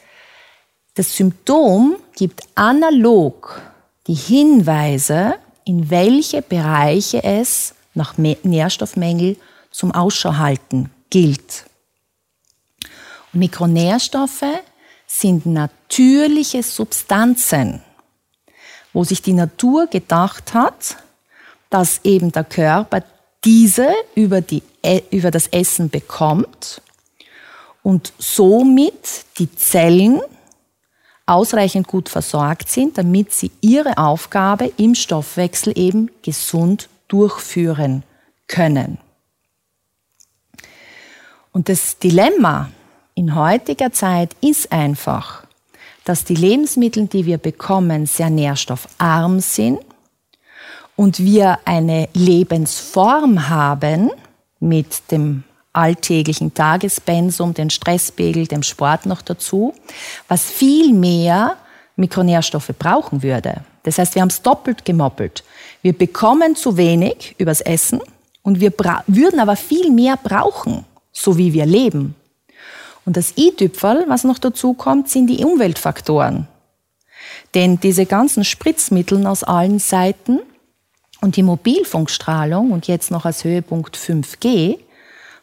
Das 0.95 1.17
Symptom 1.17 1.97
gibt 2.17 2.43
analog 2.55 3.63
die 4.07 4.15
Hinweise, 4.15 5.35
in 5.65 5.91
welche 5.91 6.43
Bereiche 6.43 7.25
es 7.25 7.75
nach 7.95 8.19
Nährstoffmängel 8.19 9.37
zum 9.71 9.93
Ausschau 9.93 10.37
halten 10.37 10.91
gilt. 11.11 11.65
Und 13.33 13.41
Mikronährstoffe 13.41 14.45
sind 15.07 15.47
natürliche 15.47 16.63
Substanzen, 16.63 17.83
wo 18.93 19.05
sich 19.05 19.23
die 19.23 19.33
Natur 19.33 19.87
gedacht 19.87 20.55
hat, 20.55 20.97
dass 21.71 22.01
eben 22.05 22.33
der 22.33 22.45
Körper 22.45 23.03
diese 23.45 23.89
über, 24.15 24.41
die, 24.41 24.63
e, 24.83 25.03
über 25.11 25.31
das 25.31 25.47
Essen 25.49 25.91
bekommt 25.91 26.81
und 27.83 28.13
somit 28.19 29.25
die 29.39 29.55
Zellen 29.55 30.21
ausreichend 31.27 31.87
gut 31.89 32.09
versorgt 32.09 32.69
sind, 32.69 32.99
damit 32.99 33.33
sie 33.33 33.51
ihre 33.61 33.99
Aufgabe 33.99 34.73
im 34.77 34.95
Stoffwechsel 34.95 35.77
eben 35.77 36.11
gesund 36.23 36.89
durchführen 37.09 38.05
können. 38.49 38.99
Und 41.53 41.69
das 41.69 41.99
Dilemma 41.99 42.71
in 43.17 43.35
heutiger 43.35 43.93
Zeit 43.93 44.37
ist 44.43 44.71
einfach, 44.71 45.45
dass 46.05 46.25
die 46.25 46.35
Lebensmittel, 46.35 47.07
die 47.07 47.25
wir 47.25 47.39
bekommen, 47.39 48.07
sehr 48.07 48.31
nährstoffarm 48.31 49.41
sind 49.41 49.81
und 50.95 51.19
wir 51.19 51.59
eine 51.65 52.09
Lebensform 52.13 53.49
haben 53.49 54.11
mit 54.61 55.11
dem 55.11 55.45
alltäglichen 55.73 56.53
Tagespensum, 56.53 57.55
den 57.55 57.71
Stresspegel, 57.71 58.47
dem 58.47 58.63
Sport 58.63 59.07
noch 59.07 59.23
dazu, 59.23 59.75
was 60.29 60.45
viel 60.45 60.93
mehr 60.93 61.57
Mikronährstoffe 61.97 62.73
brauchen 62.79 63.23
würde. 63.23 63.63
Das 63.83 63.99
heißt, 63.99 64.15
wir 64.15 64.23
haben 64.23 64.29
es 64.29 64.43
doppelt 64.43 64.85
gemoppelt. 64.85 65.43
Wir 65.81 65.95
bekommen 65.97 66.55
zu 66.55 66.77
wenig 66.77 67.35
übers 67.39 67.63
Essen 67.63 68.01
und 68.43 68.61
wir 68.61 68.73
würden 69.07 69.41
aber 69.41 69.57
viel 69.57 69.91
mehr 69.91 70.19
brauchen, 70.23 70.85
so 71.13 71.39
wie 71.39 71.55
wir 71.55 71.65
leben. 71.65 72.15
Und 73.07 73.17
das 73.17 73.39
i-Tüpferl, 73.39 74.05
was 74.09 74.25
noch 74.25 74.39
dazu 74.39 74.75
kommt, 74.75 75.09
sind 75.09 75.29
die 75.29 75.45
Umweltfaktoren. 75.45 76.49
Denn 77.55 77.81
diese 77.81 78.05
ganzen 78.05 78.45
Spritzmittel 78.45 79.27
aus 79.27 79.45
allen 79.45 79.79
Seiten 79.79 80.41
und 81.21 81.37
die 81.37 81.43
Mobilfunkstrahlung 81.43 82.73
und 82.73 82.89
jetzt 82.89 83.11
noch 83.11 83.25
als 83.25 83.45
Höhepunkt 83.45 83.97
5G 83.97 84.79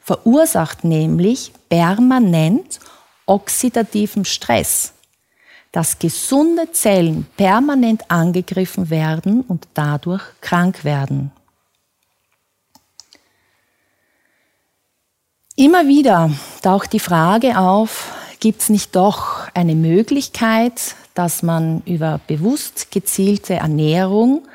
verursacht 0.02 0.84
nämlich 0.84 1.54
permanent 1.70 2.80
oxidativen 3.26 4.26
Stress, 4.26 4.94
dass 5.72 5.98
gesunde 5.98 6.72
Zellen 6.74 7.26
permanent 7.38 8.12
angegriffen 8.12 8.90
werden 8.90 9.42
und 9.42 9.68
dadurch 9.74 10.24
krank 10.42 10.84
werden. 10.84 11.32
Immer 15.56 15.88
wieder 15.88 16.32
taucht 16.64 16.94
die 16.94 17.00
Frage 17.00 17.60
auf, 17.60 18.12
gibt 18.40 18.62
es 18.62 18.70
nicht 18.70 18.96
doch 18.96 19.48
eine 19.54 19.76
Möglichkeit, 19.76 20.96
dass 21.14 21.44
man 21.44 21.84
über 21.86 22.20
bewusst 22.26 22.90
gezielte 22.90 23.56
Ernährung 23.56 24.48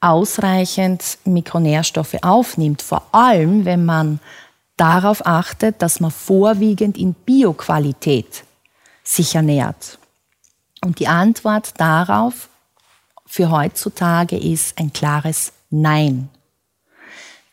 ausreichend 0.00 1.18
Mikronährstoffe 1.24 2.16
aufnimmt, 2.22 2.82
vor 2.82 3.06
allem 3.12 3.64
wenn 3.64 3.84
man 3.84 4.18
darauf 4.76 5.24
achtet, 5.24 5.80
dass 5.80 6.00
man 6.00 6.10
vorwiegend 6.10 6.98
in 6.98 7.14
Bioqualität 7.14 8.42
sich 9.04 9.36
ernährt. 9.36 9.98
Und 10.84 10.98
die 10.98 11.06
Antwort 11.06 11.74
darauf 11.78 12.48
für 13.24 13.50
heutzutage 13.50 14.36
ist 14.36 14.78
ein 14.78 14.92
klares 14.92 15.52
Nein. 15.70 16.28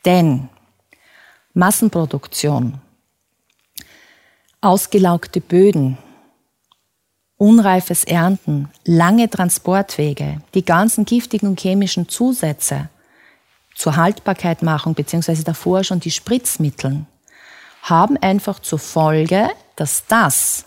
Denn 0.03 0.49
Massenproduktion, 1.53 2.79
ausgelaugte 4.61 5.41
Böden, 5.41 5.97
unreifes 7.37 8.03
Ernten, 8.05 8.69
lange 8.85 9.29
Transportwege, 9.29 10.41
die 10.53 10.63
ganzen 10.63 11.03
giftigen 11.05 11.49
und 11.49 11.59
chemischen 11.59 12.07
Zusätze 12.07 12.89
zur 13.75 13.95
Haltbarkeitmachung 13.95 14.93
beziehungsweise 14.93 15.43
davor 15.43 15.83
schon 15.83 15.99
die 15.99 16.11
Spritzmitteln 16.11 17.07
haben 17.81 18.15
einfach 18.17 18.59
zur 18.59 18.79
Folge, 18.79 19.49
dass 19.75 20.05
das, 20.07 20.65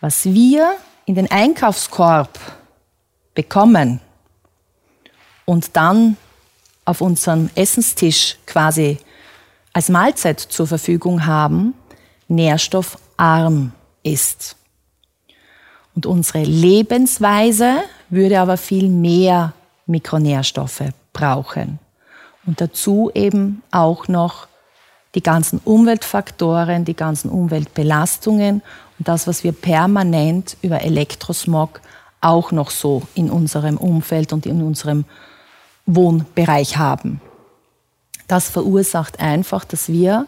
was 0.00 0.24
wir 0.24 0.76
in 1.04 1.14
den 1.14 1.30
Einkaufskorb 1.30 2.38
bekommen 3.34 4.00
und 5.44 5.76
dann 5.76 6.16
auf 6.84 7.02
unserem 7.02 7.50
Essenstisch 7.54 8.36
quasi 8.46 8.98
als 9.72 9.88
Mahlzeit 9.88 10.40
zur 10.40 10.66
Verfügung 10.66 11.26
haben, 11.26 11.74
nährstoffarm 12.28 13.72
ist. 14.02 14.56
Und 15.94 16.06
unsere 16.06 16.44
Lebensweise 16.44 17.82
würde 18.08 18.40
aber 18.40 18.56
viel 18.56 18.88
mehr 18.88 19.52
Mikronährstoffe 19.86 20.84
brauchen. 21.12 21.78
Und 22.46 22.60
dazu 22.60 23.10
eben 23.14 23.62
auch 23.70 24.08
noch 24.08 24.46
die 25.14 25.22
ganzen 25.22 25.60
Umweltfaktoren, 25.64 26.84
die 26.84 26.94
ganzen 26.94 27.30
Umweltbelastungen 27.30 28.62
und 28.98 29.08
das, 29.08 29.26
was 29.26 29.42
wir 29.42 29.52
permanent 29.52 30.56
über 30.62 30.82
Elektrosmog 30.82 31.80
auch 32.20 32.52
noch 32.52 32.70
so 32.70 33.02
in 33.14 33.30
unserem 33.30 33.76
Umfeld 33.76 34.32
und 34.32 34.46
in 34.46 34.62
unserem 34.62 35.04
Wohnbereich 35.86 36.76
haben. 36.76 37.20
Das 38.28 38.48
verursacht 38.48 39.18
einfach, 39.18 39.64
dass 39.64 39.88
wir 39.88 40.26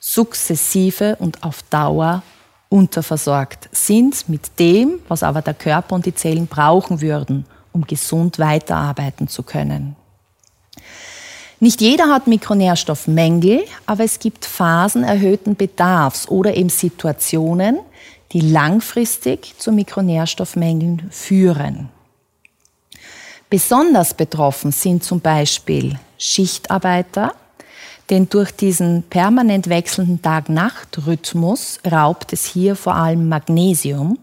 sukzessive 0.00 1.16
und 1.16 1.42
auf 1.42 1.62
Dauer 1.70 2.22
unterversorgt 2.68 3.68
sind 3.72 4.28
mit 4.28 4.58
dem, 4.58 4.98
was 5.08 5.22
aber 5.22 5.42
der 5.42 5.54
Körper 5.54 5.94
und 5.94 6.06
die 6.06 6.14
Zellen 6.14 6.46
brauchen 6.46 7.00
würden, 7.00 7.46
um 7.72 7.86
gesund 7.86 8.38
weiterarbeiten 8.38 9.28
zu 9.28 9.42
können. 9.42 9.96
Nicht 11.60 11.80
jeder 11.80 12.08
hat 12.08 12.26
Mikronährstoffmängel, 12.26 13.64
aber 13.86 14.04
es 14.04 14.18
gibt 14.18 14.44
Phasen 14.44 15.04
erhöhten 15.04 15.56
Bedarfs 15.56 16.28
oder 16.28 16.54
eben 16.54 16.68
Situationen, 16.68 17.78
die 18.32 18.40
langfristig 18.40 19.54
zu 19.58 19.72
Mikronährstoffmängeln 19.72 21.08
führen. 21.10 21.88
Besonders 23.48 24.14
betroffen 24.14 24.72
sind 24.72 25.04
zum 25.04 25.20
Beispiel 25.20 25.98
Schichtarbeiter, 26.18 27.34
denn 28.10 28.28
durch 28.28 28.50
diesen 28.50 29.04
permanent 29.04 29.68
wechselnden 29.68 30.20
Tag-Nacht-Rhythmus 30.20 31.80
raubt 31.90 32.32
es 32.32 32.44
hier 32.44 32.74
vor 32.74 32.94
allem 32.94 33.28
Magnesium. 33.28 34.18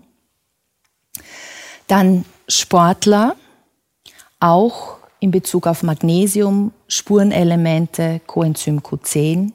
Dann 1.88 2.26
Sportler, 2.48 3.36
auch 4.40 4.98
in 5.20 5.32
Bezug 5.32 5.68
auf 5.68 5.84
Magnesium, 5.84 6.74
Spurenelemente, 6.88 8.20
Coenzym 8.28 8.80
Q10. 8.80 9.54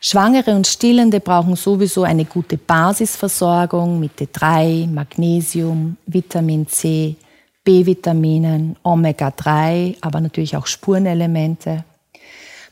Schwangere 0.00 0.54
und 0.54 0.66
Stillende 0.66 1.20
brauchen 1.20 1.56
sowieso 1.56 2.04
eine 2.04 2.24
gute 2.24 2.56
Basisversorgung 2.56 4.00
mit 4.00 4.18
D3, 4.18 4.86
Magnesium, 4.88 5.98
Vitamin 6.06 6.66
C, 6.66 7.16
B-Vitaminen, 7.64 8.76
Omega-3, 8.82 9.96
aber 10.00 10.20
natürlich 10.20 10.56
auch 10.56 10.66
Spurenelemente. 10.66 11.84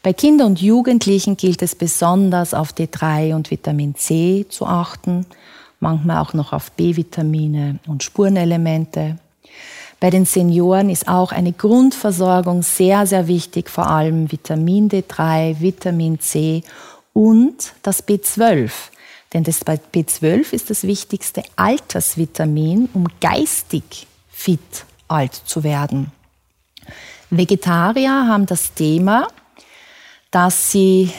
Bei 0.02 0.12
Kindern 0.12 0.48
und 0.48 0.62
Jugendlichen 0.62 1.36
gilt 1.36 1.60
es 1.60 1.74
besonders 1.74 2.54
auf 2.54 2.72
D3 2.72 3.34
und 3.34 3.50
Vitamin 3.50 3.94
C 3.96 4.46
zu 4.48 4.66
achten, 4.66 5.26
manchmal 5.80 6.18
auch 6.22 6.32
noch 6.32 6.52
auf 6.52 6.70
B-Vitamine 6.72 7.80
und 7.86 8.02
Spurenelemente. 8.02 9.18
Bei 10.00 10.10
den 10.10 10.24
Senioren 10.24 10.88
ist 10.88 11.08
auch 11.08 11.32
eine 11.32 11.52
Grundversorgung 11.52 12.62
sehr, 12.62 13.06
sehr 13.06 13.26
wichtig, 13.26 13.68
vor 13.68 13.88
allem 13.88 14.30
Vitamin 14.30 14.88
D3, 14.88 15.60
Vitamin 15.60 16.20
C 16.20 16.62
und 17.12 17.74
das 17.82 18.06
B12. 18.06 18.70
Denn 19.34 19.42
das 19.42 19.66
B12 19.66 20.52
ist 20.52 20.70
das 20.70 20.84
wichtigste 20.84 21.42
Altersvitamin, 21.56 22.88
um 22.94 23.08
geistig 23.20 24.06
fit 24.38 24.84
alt 25.08 25.34
zu 25.34 25.64
werden. 25.64 26.12
Vegetarier 27.28 28.28
haben 28.28 28.46
das 28.46 28.72
Thema, 28.72 29.26
dass 30.30 30.70
sie 30.70 31.12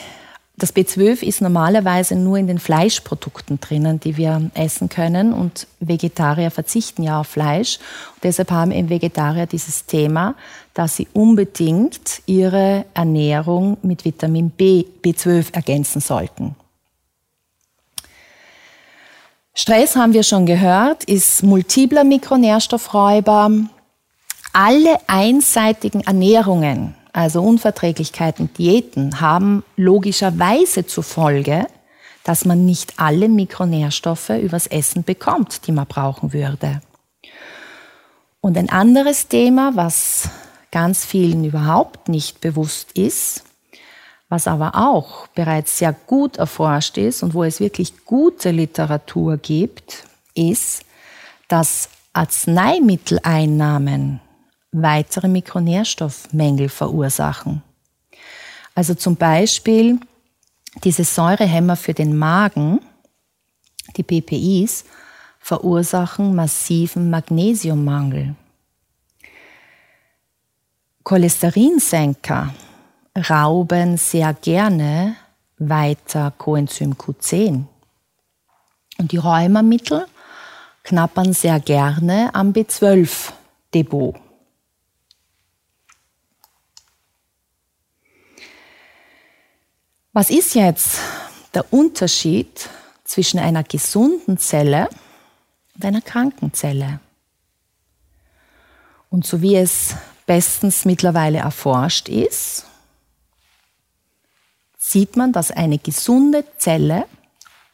das 0.56 0.74
B12 0.74 1.22
ist 1.22 1.40
normalerweise 1.40 2.16
nur 2.16 2.36
in 2.36 2.46
den 2.46 2.58
Fleischprodukten 2.58 3.60
drinnen, 3.60 3.98
die 3.98 4.18
wir 4.18 4.50
essen 4.52 4.90
können. 4.90 5.32
Und 5.32 5.66
Vegetarier 5.80 6.50
verzichten 6.50 7.02
ja 7.02 7.20
auf 7.20 7.28
Fleisch. 7.28 7.78
Und 8.14 8.24
deshalb 8.24 8.50
haben 8.50 8.70
eben 8.70 8.90
Vegetarier 8.90 9.46
dieses 9.46 9.86
Thema, 9.86 10.34
dass 10.74 10.96
sie 10.96 11.08
unbedingt 11.14 12.22
ihre 12.26 12.84
Ernährung 12.92 13.78
mit 13.82 14.04
Vitamin 14.04 14.50
B, 14.50 14.84
B12 15.02 15.54
ergänzen 15.54 16.00
sollten. 16.00 16.56
Stress 19.60 19.94
haben 19.94 20.14
wir 20.14 20.22
schon 20.22 20.46
gehört, 20.46 21.04
ist 21.04 21.42
multipler 21.42 22.02
Mikronährstoffräuber. 22.02 23.50
Alle 24.54 24.98
einseitigen 25.06 26.00
Ernährungen 26.00 26.94
also 27.12 27.42
Unverträglichkeiten, 27.42 28.54
Diäten, 28.54 29.20
haben 29.20 29.62
logischerweise 29.76 30.86
zur 30.86 31.04
Folge, 31.04 31.66
dass 32.24 32.46
man 32.46 32.64
nicht 32.64 32.94
alle 32.98 33.28
Mikronährstoffe 33.28 34.30
übers 34.30 34.66
Essen 34.66 35.04
bekommt, 35.04 35.66
die 35.66 35.72
man 35.72 35.86
brauchen 35.86 36.32
würde. 36.32 36.80
Und 38.40 38.56
ein 38.56 38.70
anderes 38.70 39.28
Thema, 39.28 39.72
was 39.74 40.30
ganz 40.72 41.04
vielen 41.04 41.44
überhaupt 41.44 42.08
nicht 42.08 42.40
bewusst 42.40 42.92
ist, 42.92 43.44
was 44.30 44.46
aber 44.46 44.76
auch 44.76 45.26
bereits 45.28 45.76
sehr 45.76 45.92
gut 45.92 46.38
erforscht 46.38 46.96
ist 46.96 47.22
und 47.22 47.34
wo 47.34 47.44
es 47.44 47.60
wirklich 47.60 48.06
gute 48.06 48.52
Literatur 48.52 49.36
gibt, 49.36 50.04
ist, 50.34 50.86
dass 51.48 51.90
Arzneimitteleinnahmen 52.12 54.20
weitere 54.70 55.26
Mikronährstoffmängel 55.26 56.68
verursachen. 56.68 57.62
Also 58.74 58.94
zum 58.94 59.16
Beispiel 59.16 59.98
diese 60.84 61.02
Säurehämmer 61.02 61.74
für 61.74 61.92
den 61.92 62.16
Magen, 62.16 62.78
die 63.96 64.04
PPIs, 64.04 64.84
verursachen 65.40 66.36
massiven 66.36 67.10
Magnesiummangel. 67.10 68.36
Cholesterinsenker 71.02 72.54
rauben 73.28 73.96
sehr 73.96 74.32
gerne 74.34 75.16
weiter 75.58 76.32
Coenzym 76.38 76.94
Q10. 76.94 77.64
Und 78.98 79.12
die 79.12 79.18
Rheumamittel 79.18 80.06
knappern 80.84 81.32
sehr 81.32 81.60
gerne 81.60 82.34
am 82.34 82.52
B12-Depot. 82.52 84.14
Was 90.12 90.30
ist 90.30 90.54
jetzt 90.54 90.98
der 91.54 91.72
Unterschied 91.72 92.68
zwischen 93.04 93.38
einer 93.38 93.62
gesunden 93.62 94.38
Zelle 94.38 94.88
und 95.74 95.84
einer 95.84 96.00
kranken 96.00 96.52
Zelle? 96.52 97.00
Und 99.08 99.24
so 99.26 99.40
wie 99.40 99.56
es 99.56 99.94
bestens 100.26 100.84
mittlerweile 100.84 101.38
erforscht 101.38 102.08
ist, 102.08 102.66
sieht 104.90 105.16
man, 105.16 105.32
dass 105.32 105.50
eine 105.50 105.78
gesunde 105.78 106.44
Zelle 106.58 107.06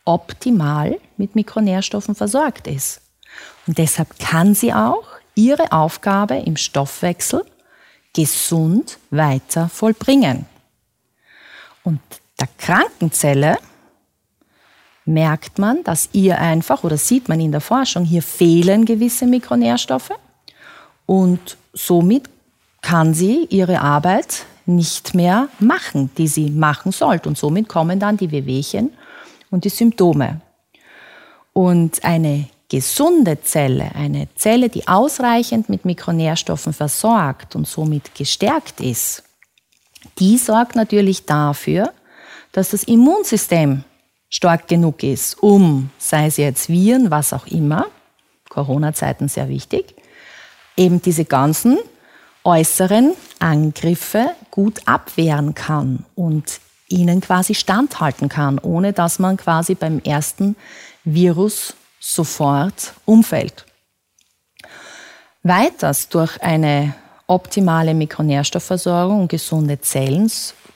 optimal 0.05 1.01
mit 1.17 1.35
Mikronährstoffen 1.35 2.15
versorgt 2.15 2.67
ist. 2.67 3.01
Und 3.67 3.79
deshalb 3.79 4.19
kann 4.19 4.55
sie 4.55 4.73
auch 4.73 5.05
ihre 5.35 5.73
Aufgabe 5.73 6.37
im 6.37 6.57
Stoffwechsel 6.57 7.45
gesund 8.15 8.99
weiter 9.11 9.69
vollbringen. 9.69 10.47
Und 11.83 12.01
der 12.39 12.49
Krankenzelle 12.59 13.59
merkt 15.05 15.59
man, 15.59 15.85
dass 15.85 16.11
ihr 16.13 16.39
einfach, 16.39 16.85
oder 16.85 16.99
sieht 16.99 17.29
man 17.29 17.41
in 17.41 17.53
der 17.53 17.61
Forschung, 17.61 18.05
hier 18.05 18.23
fehlen 18.23 18.85
gewisse 18.85 19.27
Mikronährstoffe 19.27 20.13
und 21.07 21.57
somit 21.73 22.29
kann 22.83 23.15
sie 23.15 23.47
ihre 23.51 23.81
Arbeit 23.81 24.45
nicht 24.67 25.15
mehr 25.15 25.49
machen, 25.59 26.11
die 26.19 26.29
sie 26.29 26.51
machen 26.51 26.93
sollte. 26.93 27.29
Und 27.29 27.39
somit 27.39 27.69
kommen 27.69 28.01
dann 28.01 28.17
die 28.17 28.31
Wehwehchen 28.31 28.93
und 29.51 29.65
die 29.65 29.69
Symptome. 29.71 30.41
Und 31.53 32.05
eine 32.05 32.49
gesunde 32.69 33.41
Zelle, 33.43 33.95
eine 33.95 34.29
Zelle, 34.35 34.69
die 34.69 34.89
ausreichend 34.89 35.69
mit 35.69 35.85
Mikronährstoffen 35.85 36.73
versorgt 36.73 37.55
und 37.55 37.67
somit 37.67 38.15
gestärkt 38.15 38.81
ist, 38.81 39.23
die 40.19 40.37
sorgt 40.37 40.75
natürlich 40.75 41.27
dafür, 41.27 41.93
dass 42.53 42.71
das 42.71 42.85
Immunsystem 42.85 43.85
stark 44.29 44.67
genug 44.67 45.03
ist, 45.03 45.43
um, 45.43 45.91
sei 45.99 46.27
es 46.27 46.37
jetzt 46.37 46.69
Viren, 46.69 47.11
was 47.11 47.33
auch 47.33 47.47
immer, 47.47 47.87
Corona-Zeiten 48.49 49.29
sehr 49.29 49.49
wichtig, 49.49 49.95
eben 50.77 51.01
diese 51.01 51.25
ganzen 51.25 51.79
äußeren 52.47 53.13
Angriffe 53.41 54.31
gut 54.51 54.81
abwehren 54.87 55.55
kann 55.55 56.07
und 56.15 56.61
ihnen 56.89 57.21
quasi 57.21 57.57
standhalten 57.57 58.29
kann, 58.29 58.61
ohne 58.61 58.93
dass 58.93 59.19
man 59.19 59.37
quasi 59.37 59.75
beim 59.75 59.99
ersten 59.99 60.55
Virus 61.05 61.75
sofort 61.99 62.93
umfällt. 63.05 63.67
Weiters 65.43 66.09
durch 66.09 66.41
eine 66.41 66.95
optimale 67.27 67.95
Mikronährstoffversorgung 67.95 69.23
und 69.23 69.29
gesunde 69.29 69.81
Zellen 69.81 70.31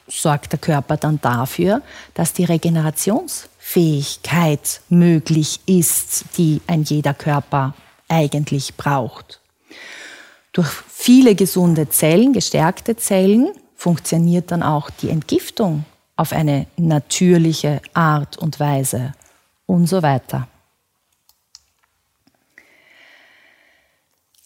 sorgt 0.09 0.51
der 0.51 0.59
Körper 0.59 0.97
dann 0.97 1.21
dafür, 1.21 1.83
dass 2.15 2.33
die 2.33 2.43
Regenerationsfähigkeit 2.45 4.81
möglich 4.89 5.61
ist, 5.67 6.25
die 6.37 6.61
ein 6.67 6.83
jeder 6.83 7.15
Körper 7.15 7.75
eigentlich 8.09 8.77
braucht. 8.77 9.40
Durch 10.53 10.69
viele 10.69 11.35
gesunde 11.35 11.89
Zellen, 11.89 12.33
gestärkte 12.33 12.97
Zellen, 12.97 13.51
funktioniert 13.77 14.51
dann 14.51 14.63
auch 14.63 14.91
die 14.91 15.11
Entgiftung 15.11 15.85
auf 16.17 16.33
eine 16.33 16.67
natürliche 16.77 17.81
Art 17.95 18.37
und 18.37 18.61
Weise 18.61 19.15
und 19.67 19.87
so 19.87 20.03
weiter. 20.03 20.49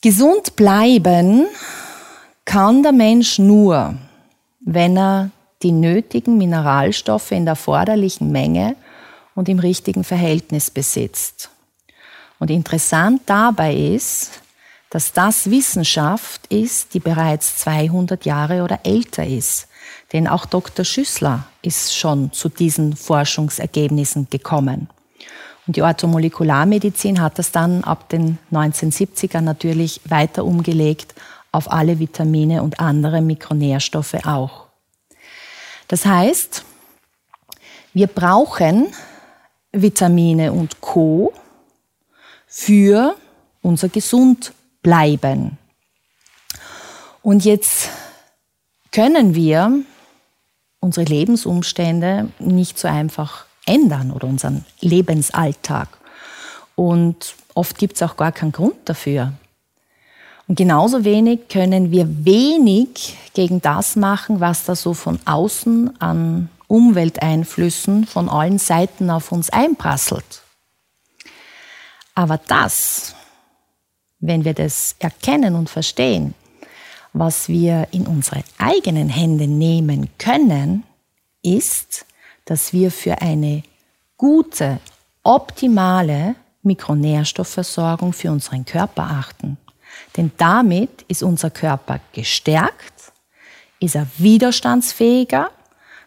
Gesund 0.01 0.55
bleiben 0.55 1.47
kann 2.45 2.83
der 2.83 2.93
Mensch 2.93 3.39
nur, 3.39 3.95
wenn 4.61 4.99
er 4.99 5.31
die 5.63 5.73
nötigen 5.73 6.37
Mineralstoffe 6.37 7.33
in 7.33 7.47
der 7.47 7.53
erforderlichen 7.53 8.31
Menge 8.31 8.77
und 9.35 9.49
im 9.49 9.59
richtigen 9.59 10.05
Verhältnis 10.05 10.71
besitzt. 10.71 11.51
Und 12.39 12.51
interessant 12.51 13.23
dabei 13.27 13.75
ist, 13.75 14.43
dass 14.95 15.13
das 15.13 15.51
Wissenschaft 15.51 16.47
ist, 16.53 16.95
die 16.95 17.01
bereits 17.01 17.59
200 17.59 18.25
Jahre 18.25 18.63
oder 18.63 18.79
älter 18.85 19.27
ist. 19.27 19.67
Denn 20.13 20.29
auch 20.29 20.47
Dr. 20.47 20.85
Schüssler 20.85 21.49
ist 21.63 21.97
schon 21.97 22.33
zu 22.33 22.49
diesen 22.49 22.95
Forschungsergebnissen 22.95 24.29
gekommen. 24.31 24.89
Und 25.67 25.75
die 25.75 25.83
Orthomolekularmedizin 25.83 27.21
hat 27.21 27.41
das 27.41 27.51
dann 27.51 27.83
ab 27.83 28.09
den 28.09 28.39
1970ern 28.53 29.41
natürlich 29.41 30.01
weiter 30.05 30.45
umgelegt 30.45 31.17
auf 31.51 31.73
alle 31.73 31.99
Vitamine 31.99 32.63
und 32.63 32.79
andere 32.79 33.21
Mikronährstoffe 33.21 34.25
auch. 34.25 34.67
Das 35.89 36.07
heißt, 36.07 36.65
wir 37.95 38.07
brauchen 38.07 38.95
Vitamine 39.73 40.53
und 40.53 40.81
Co. 40.81 41.33
für 42.47 43.17
unser 43.61 43.89
Gesundbleiben. 44.85 45.59
Und 47.23 47.45
jetzt 47.45 47.89
können 48.93 49.35
wir 49.35 49.81
unsere 50.81 51.07
Lebensumstände 51.07 52.31
nicht 52.39 52.79
so 52.79 52.87
einfach 52.87 53.47
ändern 53.67 54.11
oder 54.11 54.29
unseren 54.29 54.65
Lebensalltag. 54.81 55.89
Und 56.77 57.35
oft 57.55 57.79
gibt 57.79 57.97
es 57.97 58.03
auch 58.03 58.17
gar 58.17 58.31
keinen 58.31 58.53
Grund 58.53 58.77
dafür. 58.85 59.33
Und 60.47 60.57
genauso 60.57 61.05
wenig 61.05 61.49
können 61.49 61.91
wir 61.91 62.07
wenig 62.27 63.17
gegen 63.33 63.63
das 63.63 63.97
machen, 63.97 64.41
was 64.41 64.65
da 64.65 64.77
so 64.77 64.93
von 64.93 65.19
außen 65.25 65.99
an 66.03 66.51
Umwelteinflüssen 66.67 68.07
von 68.07 68.29
allen 68.29 68.59
Seiten 68.59 69.09
auf 69.09 69.33
uns 69.33 69.49
einprasselt. 69.49 70.43
Aber 72.15 72.39
das, 72.39 73.15
wenn 74.27 74.45
wir 74.45 74.55
das 74.55 74.97
erkennen 75.01 75.55
und 75.55 75.69
verstehen, 75.69 76.35
was 77.13 77.49
wir 77.49 77.89
in 77.91 78.07
unsere 78.07 78.43
eigenen 78.59 79.09
Hände 79.11 79.47
nehmen 79.47 80.09
können, 80.19 80.85
ist, 81.43 82.07
dass 82.47 82.73
wir 82.73 82.91
für 82.91 83.21
eine 83.21 83.63
gute, 84.17 84.79
optimale 85.23 86.37
Mikronährstoffversorgung 86.63 88.15
für 88.15 88.33
unseren 88.33 88.65
Körper 88.65 89.03
achten. 89.03 89.59
Denn 90.17 90.33
damit 90.39 91.05
ist 91.09 91.23
unser 91.23 91.51
Körper 91.51 92.01
gestärkt, 92.13 93.13
ist 93.79 93.95
er 93.95 94.07
widerstandsfähiger, 94.17 95.51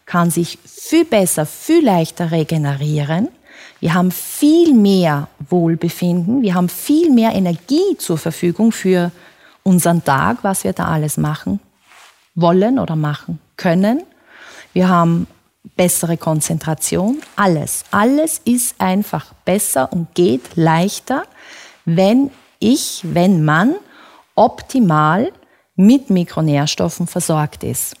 kann 0.06 0.30
sich 0.30 0.58
viel 0.64 1.04
besser, 1.04 1.46
viel 1.46 1.84
leichter 1.84 2.32
regenerieren. 2.32 3.28
Wir 3.80 3.94
haben 3.94 4.10
viel 4.10 4.74
mehr 4.74 5.28
Wohlbefinden, 5.50 6.42
wir 6.42 6.54
haben 6.54 6.68
viel 6.68 7.10
mehr 7.10 7.32
Energie 7.34 7.96
zur 7.98 8.18
Verfügung 8.18 8.72
für 8.72 9.12
unseren 9.62 10.04
Tag, 10.04 10.38
was 10.42 10.64
wir 10.64 10.72
da 10.72 10.86
alles 10.86 11.16
machen 11.16 11.60
wollen 12.34 12.78
oder 12.78 12.96
machen 12.96 13.38
können. 13.56 14.02
Wir 14.72 14.88
haben 14.88 15.26
bessere 15.76 16.16
Konzentration, 16.16 17.20
alles. 17.36 17.84
Alles 17.90 18.40
ist 18.44 18.80
einfach 18.80 19.32
besser 19.44 19.92
und 19.92 20.14
geht 20.14 20.56
leichter, 20.56 21.24
wenn 21.84 22.30
ich, 22.58 23.00
wenn 23.04 23.44
man 23.44 23.76
optimal 24.34 25.32
mit 25.76 26.10
Mikronährstoffen 26.10 27.06
versorgt 27.06 27.62
ist. 27.62 27.96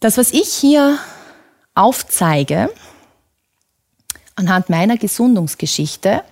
Das, 0.00 0.16
was 0.16 0.32
ich 0.32 0.54
hier 0.54 0.98
aufzeige, 1.78 2.70
anhand 4.34 4.68
meiner 4.68 4.96
Gesundungsgeschichte, 4.96 6.22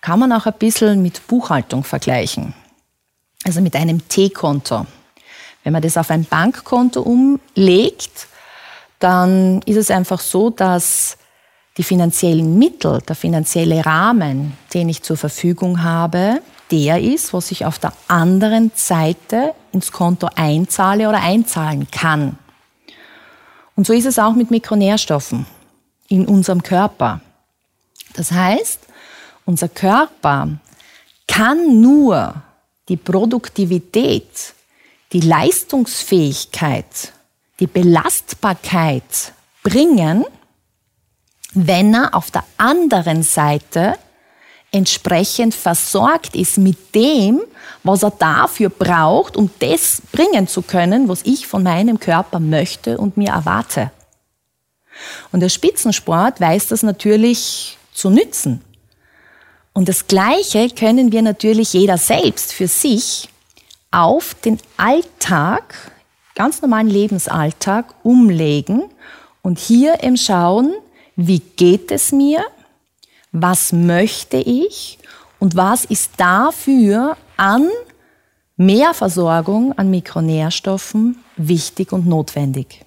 kann 0.00 0.18
man 0.18 0.32
auch 0.32 0.46
ein 0.46 0.54
bisschen 0.58 1.00
mit 1.02 1.26
Buchhaltung 1.26 1.84
vergleichen. 1.84 2.54
Also 3.44 3.60
mit 3.60 3.74
einem 3.76 4.06
T-Konto. 4.08 4.86
Wenn 5.64 5.72
man 5.72 5.82
das 5.82 5.96
auf 5.96 6.10
ein 6.10 6.24
Bankkonto 6.24 7.00
umlegt, 7.00 8.26
dann 8.98 9.62
ist 9.62 9.76
es 9.76 9.90
einfach 9.90 10.20
so, 10.20 10.50
dass 10.50 11.16
die 11.76 11.82
finanziellen 11.84 12.58
Mittel, 12.58 13.00
der 13.02 13.16
finanzielle 13.16 13.84
Rahmen, 13.84 14.56
den 14.74 14.88
ich 14.88 15.02
zur 15.02 15.16
Verfügung 15.16 15.82
habe, 15.82 16.42
der 16.70 17.00
ist, 17.00 17.32
was 17.32 17.50
ich 17.50 17.64
auf 17.64 17.78
der 17.78 17.92
anderen 18.08 18.72
Seite 18.74 19.54
ins 19.72 19.92
Konto 19.92 20.28
einzahle 20.34 21.08
oder 21.08 21.20
einzahlen 21.20 21.88
kann. 21.90 22.38
Und 23.76 23.86
so 23.86 23.92
ist 23.92 24.06
es 24.06 24.18
auch 24.18 24.34
mit 24.34 24.50
Mikronährstoffen 24.50 25.46
in 26.08 26.26
unserem 26.26 26.62
Körper. 26.62 27.20
Das 28.14 28.32
heißt, 28.32 28.80
unser 29.44 29.68
Körper 29.68 30.48
kann 31.26 31.80
nur 31.80 32.34
die 32.88 32.96
Produktivität, 32.96 34.54
die 35.12 35.20
Leistungsfähigkeit, 35.20 37.12
die 37.60 37.66
Belastbarkeit 37.66 39.32
bringen, 39.62 40.24
wenn 41.54 41.94
er 41.94 42.14
auf 42.14 42.30
der 42.30 42.44
anderen 42.56 43.22
Seite 43.22 43.98
entsprechend 44.72 45.54
versorgt 45.54 46.34
ist 46.34 46.58
mit 46.58 46.94
dem, 46.94 47.42
was 47.84 48.02
er 48.02 48.10
dafür 48.10 48.70
braucht, 48.70 49.36
um 49.36 49.50
das 49.58 50.02
bringen 50.12 50.48
zu 50.48 50.62
können, 50.62 51.08
was 51.08 51.22
ich 51.24 51.46
von 51.46 51.62
meinem 51.62 52.00
Körper 52.00 52.40
möchte 52.40 52.98
und 52.98 53.16
mir 53.16 53.30
erwarte. 53.30 53.90
Und 55.30 55.40
der 55.40 55.48
Spitzensport 55.48 56.40
weiß 56.40 56.68
das 56.68 56.82
natürlich 56.82 57.76
zu 57.92 58.10
nützen. 58.10 58.62
Und 59.74 59.88
das 59.88 60.06
Gleiche 60.06 60.68
können 60.70 61.12
wir 61.12 61.22
natürlich 61.22 61.72
jeder 61.72 61.98
selbst 61.98 62.52
für 62.52 62.68
sich 62.68 63.28
auf 63.90 64.34
den 64.34 64.58
Alltag, 64.76 65.92
ganz 66.34 66.62
normalen 66.62 66.88
Lebensalltag 66.88 67.94
umlegen 68.02 68.84
und 69.42 69.58
hier 69.58 70.02
eben 70.02 70.16
schauen, 70.16 70.74
wie 71.16 71.40
geht 71.40 71.90
es 71.90 72.12
mir, 72.12 72.42
was 73.32 73.72
möchte 73.72 74.36
ich 74.36 74.98
und 75.38 75.56
was 75.56 75.84
ist 75.84 76.12
dafür 76.18 77.16
an 77.36 77.68
Mehrversorgung 78.56 79.72
an 79.76 79.90
Mikronährstoffen 79.90 81.16
wichtig 81.36 81.92
und 81.92 82.06
notwendig. 82.06 82.84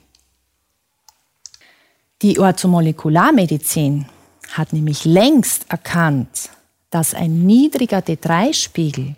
Die 2.21 2.39
Orthomolekularmedizin 2.39 4.05
hat 4.53 4.71
nämlich 4.71 5.03
längst 5.03 5.69
erkannt, 5.69 6.49
dass 6.91 7.13
ein 7.13 7.45
niedriger 7.45 7.99
D3-Spiegel 7.99 9.15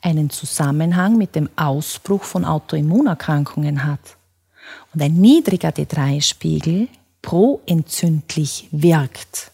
einen 0.00 0.30
Zusammenhang 0.30 1.18
mit 1.18 1.34
dem 1.34 1.50
Ausbruch 1.56 2.22
von 2.22 2.44
Autoimmunerkrankungen 2.44 3.84
hat. 3.84 4.16
Und 4.94 5.02
ein 5.02 5.14
niedriger 5.14 5.68
D3-Spiegel 5.68 6.88
proentzündlich 7.20 8.68
wirkt. 8.70 9.50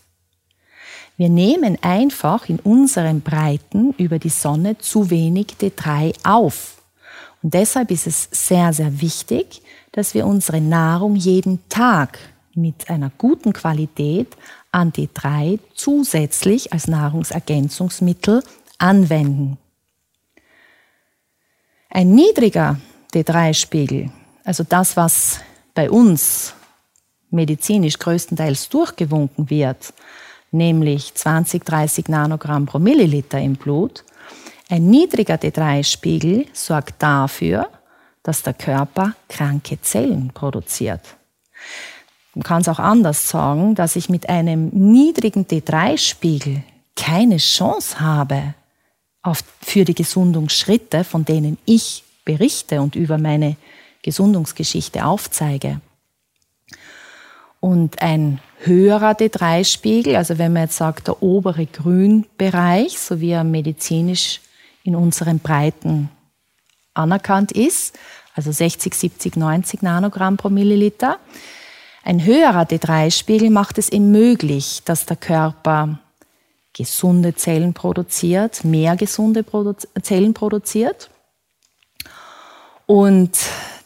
Wir 1.16 1.30
nehmen 1.30 1.78
einfach 1.80 2.48
in 2.48 2.60
unseren 2.60 3.22
Breiten 3.22 3.94
über 3.96 4.18
die 4.18 4.28
Sonne 4.28 4.76
zu 4.78 5.08
wenig 5.08 5.56
D3 5.60 6.14
auf. 6.24 6.82
Und 7.42 7.54
deshalb 7.54 7.90
ist 7.90 8.06
es 8.06 8.28
sehr, 8.30 8.72
sehr 8.72 9.00
wichtig, 9.00 9.62
dass 9.92 10.12
wir 10.12 10.26
unsere 10.26 10.60
Nahrung 10.60 11.16
jeden 11.16 11.66
Tag 11.70 12.18
mit 12.54 12.90
einer 12.90 13.10
guten 13.16 13.54
Qualität 13.54 14.36
an 14.72 14.92
D3 14.92 15.58
zusätzlich 15.74 16.72
als 16.72 16.86
Nahrungsergänzungsmittel 16.86 18.42
anwenden. 18.78 19.56
Ein 21.88 22.14
niedriger 22.14 22.78
D3-Spiegel, 23.14 24.10
also 24.44 24.64
das, 24.64 24.98
was 24.98 25.40
bei 25.74 25.90
uns 25.90 26.54
medizinisch 27.30 27.98
größtenteils 27.98 28.68
durchgewunken 28.68 29.48
wird, 29.48 29.94
nämlich 30.56 31.14
20, 31.14 31.64
30 31.64 32.08
Nanogramm 32.08 32.66
pro 32.66 32.78
Milliliter 32.78 33.40
im 33.40 33.54
Blut, 33.54 34.04
ein 34.68 34.90
niedriger 34.90 35.36
D3-Spiegel 35.36 36.46
sorgt 36.52 37.00
dafür, 37.00 37.68
dass 38.22 38.42
der 38.42 38.54
Körper 38.54 39.14
kranke 39.28 39.80
Zellen 39.80 40.32
produziert. 40.34 41.00
Man 42.34 42.42
kann 42.42 42.62
es 42.62 42.68
auch 42.68 42.80
anders 42.80 43.28
sagen, 43.28 43.76
dass 43.76 43.94
ich 43.94 44.08
mit 44.08 44.28
einem 44.28 44.68
niedrigen 44.70 45.46
D3-Spiegel 45.46 46.64
keine 46.96 47.36
Chance 47.36 48.00
habe 48.00 48.54
auf, 49.22 49.44
für 49.62 49.84
die 49.84 49.94
Gesundungsschritte, 49.94 51.04
von 51.04 51.24
denen 51.24 51.58
ich 51.64 52.02
berichte 52.24 52.82
und 52.82 52.96
über 52.96 53.18
meine 53.18 53.56
Gesundungsgeschichte 54.02 55.04
aufzeige. 55.04 55.80
Und 57.60 58.02
ein 58.02 58.40
höherer 58.60 59.12
D3-Spiegel, 59.12 60.16
also 60.16 60.38
wenn 60.38 60.52
man 60.52 60.64
jetzt 60.64 60.76
sagt, 60.76 61.08
der 61.08 61.22
obere 61.22 61.66
Grünbereich, 61.66 62.98
so 62.98 63.20
wie 63.20 63.30
er 63.30 63.44
medizinisch 63.44 64.40
in 64.82 64.96
unseren 64.96 65.38
Breiten 65.38 66.08
anerkannt 66.94 67.52
ist, 67.52 67.98
also 68.34 68.52
60, 68.52 68.94
70, 68.94 69.36
90 69.36 69.82
Nanogramm 69.82 70.36
pro 70.36 70.48
Milliliter, 70.48 71.18
ein 72.04 72.24
höherer 72.24 72.62
D3-Spiegel 72.62 73.50
macht 73.50 73.78
es 73.78 73.90
ihm 73.90 74.12
möglich, 74.12 74.82
dass 74.84 75.06
der 75.06 75.16
Körper 75.16 75.98
gesunde 76.72 77.34
Zellen 77.34 77.74
produziert, 77.74 78.62
mehr 78.64 78.96
gesunde 78.96 79.42
Produ 79.42 79.74
Zellen 80.02 80.34
produziert. 80.34 81.10
Und 82.84 83.36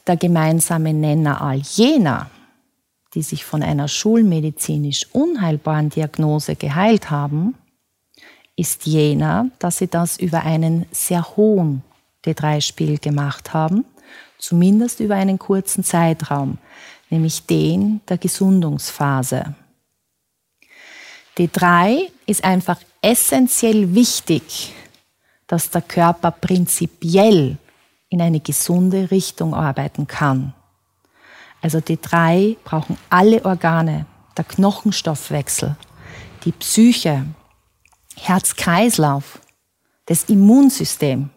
der 0.06 0.16
gemeinsame 0.16 0.92
Nenner 0.92 1.40
all 1.40 1.59
jener, 1.59 2.28
die 3.14 3.22
sich 3.22 3.44
von 3.44 3.62
einer 3.62 3.88
schulmedizinisch 3.88 5.06
unheilbaren 5.12 5.90
Diagnose 5.90 6.56
geheilt 6.56 7.10
haben, 7.10 7.54
ist 8.56 8.86
jener, 8.86 9.50
dass 9.58 9.78
sie 9.78 9.88
das 9.88 10.18
über 10.18 10.42
einen 10.42 10.86
sehr 10.92 11.36
hohen 11.36 11.82
D3-Spiegel 12.24 12.98
gemacht 12.98 13.54
haben, 13.54 13.84
zumindest 14.38 15.00
über 15.00 15.14
einen 15.14 15.38
kurzen 15.38 15.82
Zeitraum, 15.82 16.58
nämlich 17.08 17.46
den 17.46 18.00
der 18.08 18.18
Gesundungsphase. 18.18 19.54
D3 21.38 22.10
ist 22.26 22.44
einfach 22.44 22.78
essentiell 23.00 23.94
wichtig, 23.94 24.74
dass 25.46 25.70
der 25.70 25.82
Körper 25.82 26.30
prinzipiell 26.30 27.56
in 28.08 28.20
eine 28.20 28.40
gesunde 28.40 29.10
Richtung 29.10 29.54
arbeiten 29.54 30.06
kann. 30.06 30.52
Also 31.62 31.78
D3 31.78 32.56
brauchen 32.64 32.96
alle 33.10 33.44
Organe, 33.44 34.06
der 34.36 34.44
Knochenstoffwechsel, 34.44 35.76
die 36.44 36.52
Psyche, 36.52 37.26
Herz-Kreislauf, 38.16 39.40
das 40.06 40.24
Immunsystem. 40.24 41.30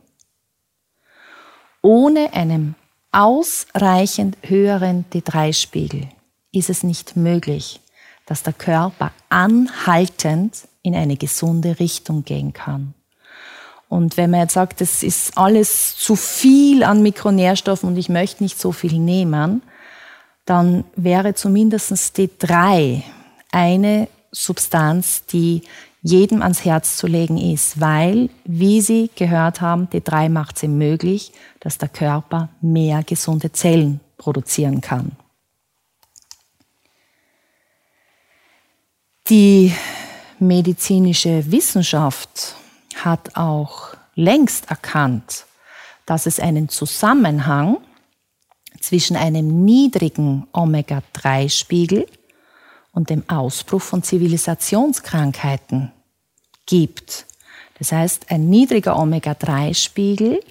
Ohne 1.82 2.34
einen 2.34 2.76
ausreichend 3.12 4.38
höheren 4.44 5.06
D3-Spiegel 5.14 6.08
ist 6.52 6.70
es 6.70 6.84
nicht 6.84 7.16
möglich, 7.18 7.82
dass 8.26 8.44
der 8.44 8.54
Körper 8.54 9.12
anhaltend 9.30 10.68
in 10.82 10.96
eine 10.96 11.18
gesunde 11.18 11.80
Richtung 11.80 12.24
gehen 12.24 12.54
kann. 12.54 12.94
Und 13.90 14.18
wenn 14.18 14.32
man 14.32 14.42
jetzt 14.42 14.54
sagt, 14.54 14.82
das 14.82 15.04
ist 15.04 15.38
alles 15.38 15.98
zu 15.98 16.16
viel 16.16 16.84
an 16.84 17.04
Mikronährstoffen 17.04 17.90
und 17.90 17.98
ich 17.98 18.10
möchte 18.10 18.42
nicht 18.42 18.60
so 18.60 18.72
viel 18.72 18.98
nehmen, 18.98 19.62
dann 20.46 20.84
wäre 20.96 21.34
zumindest 21.34 21.92
D3 22.18 23.02
eine 23.52 24.08
Substanz, 24.32 25.26
die 25.26 25.62
jedem 26.02 26.42
ans 26.42 26.66
Herz 26.66 26.98
zu 26.98 27.08
legen 27.08 27.38
ist, 27.38 27.80
weil, 27.80 28.30
wie 28.44 28.82
Sie 28.82 29.10
gehört 29.16 29.62
haben, 29.62 29.88
D3 29.88 30.28
macht 30.28 30.58
es 30.58 30.64
möglich, 30.64 31.32
dass 31.62 31.78
der 31.78 31.88
Körper 31.88 32.50
mehr 32.62 33.04
gesunde 33.04 33.54
Zellen 33.54 34.02
produzieren 34.18 34.82
kann. 34.82 35.14
Die 39.30 39.74
medizinische 40.40 41.50
Wissenschaft 41.50 42.56
hat 42.96 43.38
auch 43.38 43.96
längst 44.16 44.70
erkannt, 44.70 45.46
dass 46.06 46.26
es 46.26 46.42
einen 46.42 46.68
Zusammenhang 46.68 47.78
zwischen 48.84 49.16
einem 49.16 49.64
niedrigen 49.64 50.46
Omega-3-Spiegel 50.52 52.06
und 52.92 53.10
dem 53.10 53.24
Ausbruch 53.30 53.82
von 53.82 54.04
Zivilisationskrankheiten 54.04 55.94
gibt. 56.66 57.26
Das 57.80 57.94
heißt, 57.94 58.30
ein 58.30 58.50
niedriger 58.50 59.00
Omega-3-Spiegel 59.00 60.42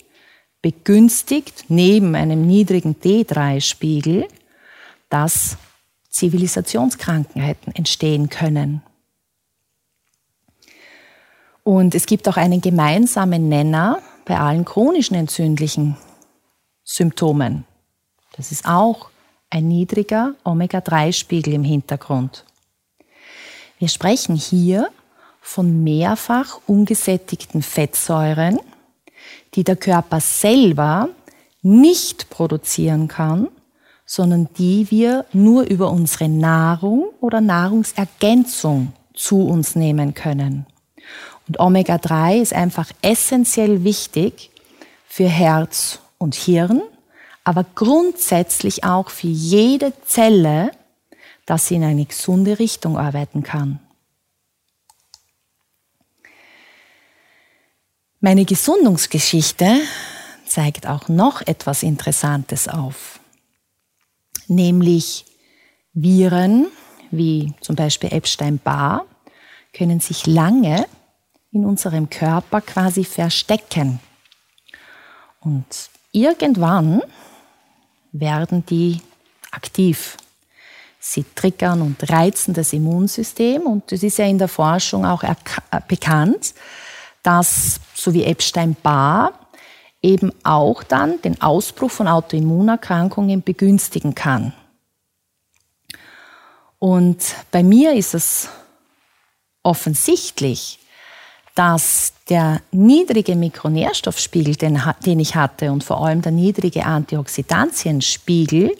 begünstigt 0.63 1.67
neben 1.69 2.15
einem 2.15 2.47
niedrigen 2.47 2.97
D3-Spiegel, 2.97 4.27
dass 5.11 5.59
Zivilisationskrankheiten 6.09 7.75
entstehen 7.75 8.31
können. 8.31 8.83
Und 11.65 11.95
es 11.95 12.07
gibt 12.07 12.27
auch 12.29 12.39
einen 12.39 12.63
gemeinsamen 12.63 13.51
Nenner 13.51 14.01
bei 14.25 14.39
allen 14.39 14.65
chronischen 14.65 15.17
entzündlichen 15.17 15.99
Symptomen. 16.83 17.67
Das 18.37 18.53
ist 18.53 18.67
auch 18.67 19.11
ein 19.51 19.69
niedriger 19.69 20.35
Omega-3-Spiegel 20.45 21.53
im 21.55 21.65
Hintergrund. 21.65 22.45
Wir 23.79 23.89
sprechen 23.89 24.37
hier 24.37 24.89
von 25.41 25.83
mehrfach 25.83 26.61
ungesättigten 26.67 27.63
Fettsäuren, 27.63 28.61
die 29.55 29.65
der 29.65 29.77
Körper 29.77 30.21
selber 30.21 31.09
nicht 31.63 32.31
produzieren 32.31 33.09
kann, 33.09 33.49
sondern 34.07 34.49
die 34.59 34.91
wir 34.91 35.27
nur 35.33 35.65
über 35.65 35.91
unsere 35.91 36.29
Nahrung 36.29 37.07
oder 37.21 37.41
Nahrungsergänzung 37.41 38.93
zu 39.15 39.47
uns 39.47 39.75
nehmen 39.75 40.15
können. 40.15 40.67
Und 41.49 41.61
Omega-3 41.61 42.41
ist 42.41 42.55
einfach 42.55 42.91
essentiell 43.03 43.85
wichtig 43.85 44.51
für 45.07 45.29
Herz 45.29 45.99
und 46.19 46.35
Hirn, 46.35 46.83
aber 47.45 47.65
grundsätzlich 47.75 48.85
auch 48.85 49.11
für 49.11 49.29
jede 49.29 49.93
Zelle, 50.05 50.71
dass 51.47 51.69
sie 51.69 51.77
in 51.77 51.85
eine 51.85 52.05
gesunde 52.05 52.59
Richtung 52.59 52.97
arbeiten 52.97 53.43
kann. 53.43 53.81
Meine 58.21 58.45
Gesundungsgeschichte 58.45 59.81
zeigt 60.47 60.87
auch 60.87 61.09
noch 61.09 61.41
etwas 61.43 61.83
Interessantes 61.83 62.69
auf, 62.69 63.19
nämlich 64.47 65.25
Viren 65.93 66.69
wie 67.13 67.53
zum 67.61 67.77
Beispiel 67.77 68.13
Epstein-Barr 68.13 69.05
können 69.73 70.01
sich 70.01 70.27
lange 70.27 70.87
in 71.53 71.65
unserem 71.65 72.09
Körper 72.11 72.61
quasi 72.61 73.05
verstecken. 73.05 74.01
Und 75.41 75.67
irgendwann 76.13 77.03
werden 78.13 78.65
die 78.67 79.01
aktiv. 79.51 80.17
Sie 81.01 81.25
triggern 81.35 81.83
und 81.83 82.09
reizen 82.11 82.55
das 82.55 82.73
Immunsystem 82.73 83.63
und 83.63 83.91
es 83.91 84.03
ist 84.03 84.19
ja 84.19 84.27
in 84.27 84.39
der 84.39 84.49
Forschung 84.49 85.05
auch 85.05 85.25
äh, 85.25 85.35
bekannt, 85.89 86.55
dass, 87.23 87.81
so 87.95 88.15
wie 88.15 88.25
Epstein-Barr, 88.25 89.33
eben 90.01 90.33
auch 90.45 90.83
dann 90.83 91.21
den 91.23 91.41
Ausbruch 91.41 91.91
von 91.91 92.09
Autoimmunerkrankungen 92.09 93.43
begünstigen 93.43 94.15
kann. 94.15 94.53
Und 96.79 97.37
bei 97.53 97.63
mir 97.63 97.95
ist 97.95 98.15
es 98.15 98.49
offensichtlich, 99.63 100.81
dass 101.55 102.15
der 102.29 102.61
niedrige 102.71 103.37
Mikronährstoffspiegel, 103.37 104.57
den, 104.57 104.81
den 105.05 105.21
ich 105.21 105.35
hatte, 105.35 105.71
und 105.71 105.85
vor 105.85 106.05
allem 106.05 106.23
der 106.23 106.33
niedrige 106.33 106.87
Antioxidantienspiegel 106.87 108.75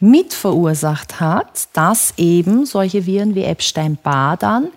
mit 0.00 0.32
verursacht 0.32 1.20
hat, 1.20 1.68
dass 1.72 2.14
eben 2.16 2.64
solche 2.64 3.04
Viren 3.04 3.34
wie 3.34 3.44
Epstein-Barr 3.44 4.36
dann 4.36 4.68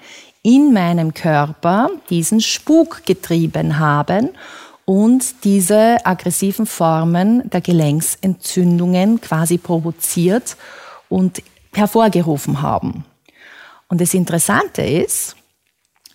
in 0.44 0.74
meinem 0.74 1.14
Körper 1.14 1.90
diesen 2.10 2.42
Spuk 2.42 3.06
getrieben 3.06 3.78
haben 3.78 4.30
und 4.86 5.44
diese 5.44 6.04
aggressiven 6.06 6.66
Formen 6.66 7.50
der 7.50 7.62
Gelenksentzündungen 7.62 9.22
quasi 9.22 9.58
provoziert 9.58 10.58
und 11.08 11.44
hervorgerufen 11.74 12.62
haben. 12.62 13.06
Und 13.88 14.02
das 14.02 14.14
Interessante 14.14 14.82
ist, 14.82 15.36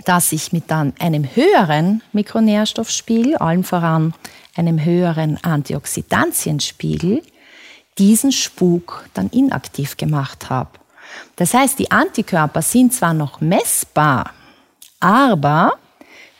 dass 0.04 0.32
ich 0.32 0.52
mit 0.52 0.70
einem 0.70 1.24
höheren 1.34 2.02
Mikronährstoffspiegel, 2.12 3.36
allen 3.36 3.64
voran 3.64 4.14
einem 4.56 4.84
höheren 4.84 5.42
Antioxidantienspiegel, 5.42 7.22
diesen 7.98 8.32
Spuk 8.32 9.04
dann 9.14 9.28
inaktiv 9.30 9.96
gemacht 9.96 10.50
habe. 10.50 10.70
Das 11.36 11.54
heißt, 11.54 11.78
die 11.78 11.90
Antikörper 11.90 12.62
sind 12.62 12.92
zwar 12.92 13.14
noch 13.14 13.40
messbar, 13.40 14.32
aber 15.00 15.74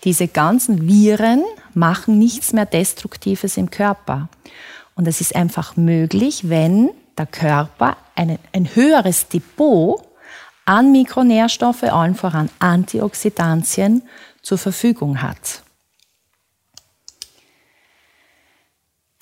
diese 0.05 0.29
ganzen 0.29 0.87
Viren 0.87 1.43
machen 1.75 2.19
nichts 2.19 2.53
mehr 2.53 2.67
Destruktives 2.67 3.57
im 3.57 3.71
Körper. 3.71 4.29
Und 4.95 5.09
es 5.09 5.21
ist 5.21 5.35
einfach 5.35 5.77
möglich, 5.77 6.49
wenn 6.49 6.91
der 7.19 7.27
Körper 7.27 7.97
ein, 8.15 8.39
ein 8.53 8.75
höheres 8.75 9.29
Depot 9.29 10.06
an 10.67 10.93
Mikronährstoffe, 10.93 11.85
allen 11.85 12.15
voran 12.15 12.51
Antioxidantien, 12.59 14.03
zur 14.43 14.59
Verfügung 14.59 15.23
hat. 15.23 15.63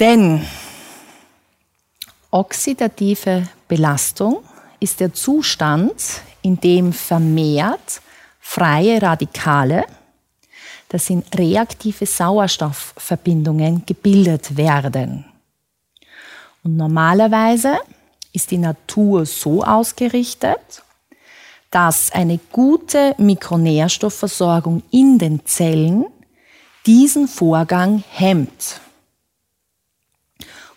Denn 0.01 0.45
oxidative 2.31 3.49
Belastung 3.69 4.43
ist 4.81 5.01
der 5.01 5.15
Zustand, 5.15 5.95
in 6.43 6.61
dem 6.61 6.93
vermehrt 6.93 8.03
freie 8.41 9.01
Radikale, 9.01 9.87
das 10.89 11.07
sind 11.07 11.37
reaktive 11.37 12.07
Sauerstoffverbindungen, 12.07 13.87
gebildet 13.87 14.57
werden. 14.57 15.25
Und 16.63 16.77
normalerweise 16.77 17.79
ist 18.33 18.51
die 18.51 18.59
Natur 18.59 19.27
so 19.27 19.65
ausgerichtet, 19.65 20.83
dass 21.75 22.13
eine 22.13 22.39
gute 22.53 23.17
Mikronährstoffversorgung 23.19 24.85
in 24.93 25.19
den 25.19 25.45
Zellen 25.45 26.05
diesen 26.87 27.27
Vorgang 27.27 28.05
hemmt. 28.11 28.81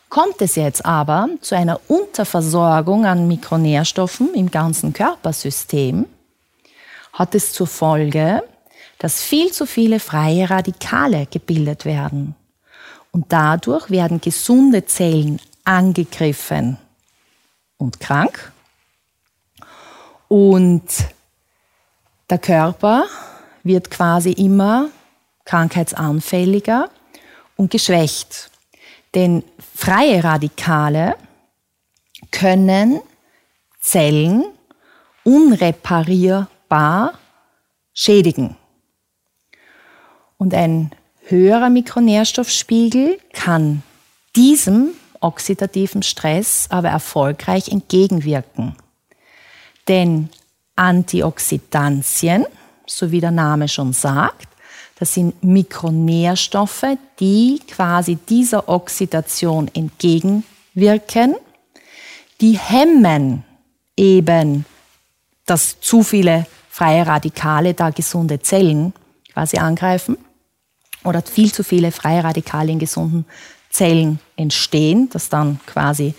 Kommt 0.10 0.42
es 0.42 0.56
jetzt 0.56 0.84
aber 0.88 1.30
zu 1.42 1.56
einer 1.56 1.80
Unterversorgung 1.88 3.06
an 3.06 3.28
Mikronährstoffen 3.28 4.34
im 4.34 4.50
ganzen 4.50 4.92
Körpersystem, 4.92 6.08
hat 7.14 7.36
es 7.36 7.54
zur 7.54 7.68
Folge, 7.68 8.42
dass 8.98 9.22
viel 9.22 9.52
zu 9.52 9.68
viele 9.68 10.00
freie 10.00 10.50
Radikale 10.50 11.28
gebildet 11.28 11.86
werden. 11.86 12.34
Und 13.12 13.26
dadurch 13.30 13.92
werden 13.92 14.20
gesunde 14.20 14.88
Zellen 14.88 15.40
angegriffen 15.64 16.80
und 17.78 18.00
krank 18.00 18.52
und 20.28 20.84
der 22.30 22.38
Körper 22.38 23.06
wird 23.64 23.90
quasi 23.90 24.32
immer 24.32 24.90
krankheitsanfälliger 25.46 26.90
und 27.56 27.72
geschwächt. 27.72 28.52
Denn 29.16 29.44
freie 29.76 30.24
Radikale 30.24 31.16
können 32.32 33.00
Zellen 33.80 34.44
unreparierbar 35.24 37.14
schädigen. 37.94 38.58
Und 40.38 40.54
ein 40.54 40.92
höherer 41.22 41.70
Mikronährstoffspiegel 41.70 43.18
kann 43.34 43.84
diesem 44.36 44.90
oxidativen 45.20 46.04
Stress 46.04 46.68
aber 46.70 46.90
erfolgreich 46.90 47.70
entgegenwirken. 47.70 48.76
Denn 49.88 50.30
Antioxidantien, 50.76 52.46
so 52.86 53.12
wie 53.12 53.22
der 53.22 53.32
Name 53.32 53.68
schon 53.68 53.94
sagt, 53.94 54.48
das 55.00 55.14
sind 55.14 55.44
Mikronährstoffe, 55.44 56.98
die 57.20 57.62
quasi 57.68 58.16
dieser 58.16 58.68
Oxidation 58.68 59.70
entgegenwirken. 59.74 61.36
Die 62.42 62.58
hemmen 62.58 63.44
eben, 63.96 64.66
dass 65.46 65.80
zu 65.80 66.04
viele 66.04 66.48
freie 66.70 67.06
Radikale 67.06 67.74
da 67.74 67.92
gesunde 67.92 68.40
Zellen 68.40 68.94
quasi 69.34 69.58
angreifen 69.58 70.18
oder 71.04 71.22
viel 71.22 71.52
zu 71.52 71.64
viele 71.64 71.92
freie 71.92 72.24
Radikale 72.24 72.72
in 72.72 72.80
gesunden 72.80 73.26
Zellen 73.70 74.20
entstehen, 74.36 75.10
dass 75.12 75.30
dann 75.30 75.60
quasi 75.68 76.16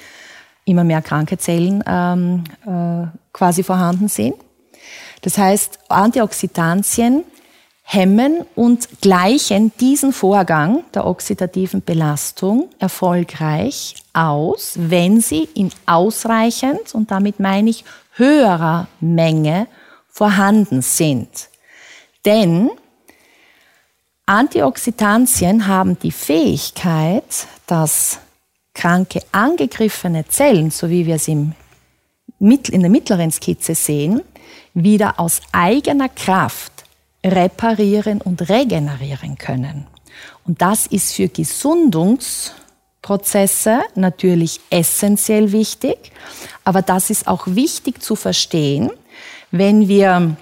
immer 0.68 0.84
mehr 0.84 1.02
kranke 1.02 1.38
Zellen 1.38 1.82
ähm, 1.86 2.44
äh, 2.66 3.06
quasi 3.32 3.62
vorhanden 3.62 4.08
sind. 4.08 4.34
Das 5.22 5.38
heißt, 5.38 5.78
Antioxidantien 5.88 7.24
hemmen 7.82 8.44
und 8.54 9.00
gleichen 9.00 9.72
diesen 9.80 10.12
Vorgang 10.12 10.84
der 10.92 11.06
oxidativen 11.06 11.82
Belastung 11.82 12.68
erfolgreich 12.78 13.96
aus, 14.12 14.74
wenn 14.76 15.20
sie 15.22 15.48
in 15.54 15.70
ausreichend, 15.86 16.94
und 16.94 17.10
damit 17.10 17.40
meine 17.40 17.70
ich 17.70 17.84
höherer 18.14 18.88
Menge, 19.00 19.68
vorhanden 20.08 20.82
sind. 20.82 21.48
Denn 22.26 22.70
Antioxidantien 24.26 25.66
haben 25.66 25.98
die 25.98 26.12
Fähigkeit, 26.12 27.46
dass 27.66 28.18
kranke 28.78 29.20
angegriffene 29.32 30.26
Zellen, 30.28 30.70
so 30.70 30.88
wie 30.88 31.04
wir 31.04 31.16
es 31.16 31.26
im, 31.26 31.54
in 32.38 32.80
der 32.80 32.90
mittleren 32.90 33.32
Skizze 33.32 33.74
sehen, 33.74 34.22
wieder 34.72 35.18
aus 35.18 35.40
eigener 35.50 36.08
Kraft 36.08 36.70
reparieren 37.26 38.20
und 38.20 38.48
regenerieren 38.48 39.36
können. 39.36 39.88
Und 40.46 40.62
das 40.62 40.86
ist 40.86 41.14
für 41.14 41.26
Gesundungsprozesse 41.26 43.80
natürlich 43.96 44.60
essentiell 44.70 45.50
wichtig, 45.50 46.12
aber 46.64 46.82
das 46.82 47.10
ist 47.10 47.26
auch 47.26 47.48
wichtig 47.48 48.00
zu 48.00 48.14
verstehen, 48.14 48.92
wenn 49.50 49.88
wir 49.88 50.36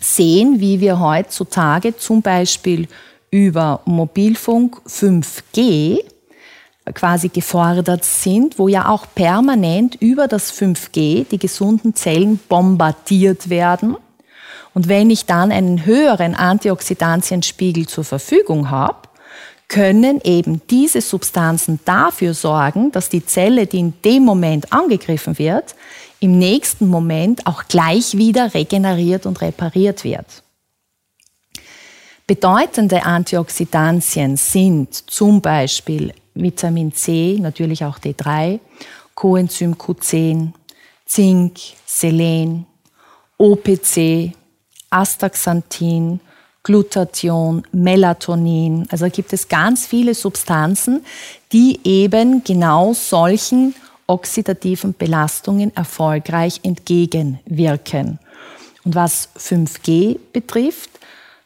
sehen, 0.00 0.60
wie 0.60 0.80
wir 0.80 1.00
heutzutage 1.00 1.98
zum 1.98 2.22
Beispiel 2.22 2.88
über 3.30 3.82
Mobilfunk 3.84 4.80
5G 4.88 6.13
quasi 6.92 7.28
gefordert 7.28 8.04
sind, 8.04 8.58
wo 8.58 8.68
ja 8.68 8.88
auch 8.88 9.06
permanent 9.14 9.94
über 9.96 10.28
das 10.28 10.52
5G 10.52 11.26
die 11.28 11.38
gesunden 11.38 11.94
Zellen 11.94 12.38
bombardiert 12.48 13.48
werden. 13.48 13.96
Und 14.74 14.88
wenn 14.88 15.08
ich 15.08 15.24
dann 15.24 15.52
einen 15.52 15.86
höheren 15.86 16.34
Antioxidantienspiegel 16.34 17.86
zur 17.86 18.04
Verfügung 18.04 18.70
habe, 18.70 19.08
können 19.68 20.20
eben 20.24 20.60
diese 20.68 21.00
Substanzen 21.00 21.80
dafür 21.84 22.34
sorgen, 22.34 22.92
dass 22.92 23.08
die 23.08 23.24
Zelle, 23.24 23.66
die 23.66 23.78
in 23.78 23.94
dem 24.04 24.24
Moment 24.24 24.72
angegriffen 24.72 25.38
wird, 25.38 25.74
im 26.20 26.38
nächsten 26.38 26.86
Moment 26.86 27.46
auch 27.46 27.64
gleich 27.64 28.16
wieder 28.16 28.52
regeneriert 28.52 29.26
und 29.26 29.40
repariert 29.40 30.04
wird. 30.04 30.26
Bedeutende 32.26 33.04
Antioxidantien 33.04 34.36
sind 34.36 34.94
zum 35.10 35.40
Beispiel 35.40 36.14
Vitamin 36.34 36.92
C, 36.92 37.38
natürlich 37.40 37.84
auch 37.84 37.98
D3, 37.98 38.60
Coenzym 39.14 39.74
Q10, 39.74 40.52
Zink, 41.06 41.58
Selen, 41.86 42.66
OPC, 43.38 44.32
Astaxanthin, 44.90 46.20
Glutathion, 46.62 47.62
Melatonin. 47.72 48.86
Also 48.90 49.08
gibt 49.10 49.32
es 49.32 49.48
ganz 49.48 49.86
viele 49.86 50.14
Substanzen, 50.14 51.04
die 51.52 51.78
eben 51.84 52.42
genau 52.42 52.94
solchen 52.94 53.74
oxidativen 54.06 54.94
Belastungen 54.94 55.74
erfolgreich 55.76 56.60
entgegenwirken. 56.62 58.18
Und 58.84 58.94
was 58.94 59.28
5G 59.38 60.18
betrifft, 60.32 60.90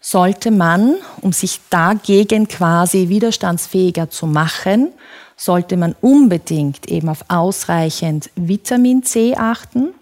sollte 0.00 0.50
man, 0.50 0.96
um 1.20 1.32
sich 1.32 1.60
dagegen 1.70 2.48
quasi 2.48 3.08
widerstandsfähiger 3.08 4.10
zu 4.10 4.26
machen, 4.26 4.92
sollte 5.36 5.76
man 5.76 5.94
unbedingt 6.00 6.88
eben 6.88 7.08
auf 7.08 7.24
ausreichend 7.28 8.30
Vitamin 8.34 9.02
C 9.02 9.36
achten, 9.36 9.94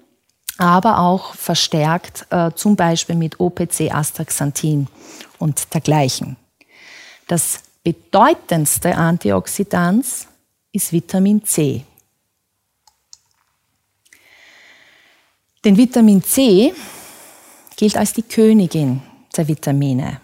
aber 0.58 0.98
auch 0.98 1.34
verstärkt 1.34 2.26
äh, 2.30 2.50
zum 2.54 2.76
Beispiel 2.76 3.16
mit 3.16 3.38
OPC, 3.38 3.92
Astaxanthin 3.92 4.86
und 5.38 5.74
dergleichen. 5.74 6.36
Das 7.28 7.60
bedeutendste 7.82 8.96
Antioxidant 8.96 10.06
ist 10.72 10.92
Vitamin 10.92 11.44
C. 11.44 11.84
Denn 15.64 15.76
Vitamin 15.76 16.22
C 16.22 16.72
gilt 17.76 17.96
als 17.96 18.12
die 18.12 18.22
Königin 18.22 19.02
der 19.36 19.48
Vitamine. 19.48 20.20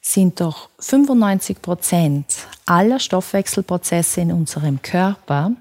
Sind 0.00 0.40
doch 0.40 0.68
95 0.78 1.62
Prozent 1.62 2.26
aller 2.66 2.98
Stoffwechselprozesse 2.98 4.20
in 4.20 4.32
unserem 4.32 4.82
Körper 4.82 5.52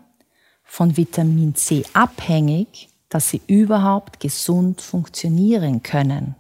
von 0.63 0.97
Vitamin 0.97 1.55
C 1.55 1.84
abhängig, 1.93 2.89
dass 3.09 3.30
sie 3.30 3.41
überhaupt 3.47 4.19
gesund 4.19 4.82
funktionieren 4.82 5.84
können. 5.84 6.36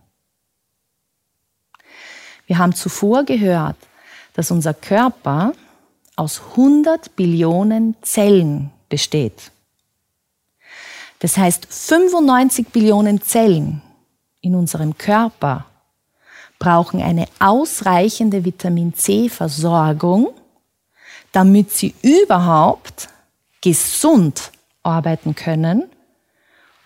Wir 2.47 2.57
haben 2.57 2.73
zuvor 2.73 3.23
gehört, 3.23 3.77
dass 4.33 4.51
unser 4.51 4.73
Körper 4.73 5.53
aus 6.15 6.41
100 6.51 7.15
Billionen 7.15 7.95
Zellen 8.01 8.71
besteht. 8.89 9.51
Das 11.19 11.37
heißt, 11.37 11.67
95 11.69 12.67
Billionen 12.67 13.21
Zellen 13.21 13.81
in 14.41 14.55
unserem 14.55 14.97
Körper 14.97 15.65
brauchen 16.63 17.01
eine 17.01 17.25
ausreichende 17.39 18.45
Vitamin 18.45 18.93
C-Versorgung, 18.93 20.33
damit 21.33 21.71
sie 21.71 21.93
überhaupt 22.01 23.09
gesund 23.59 24.53
arbeiten 24.81 25.35
können 25.35 25.83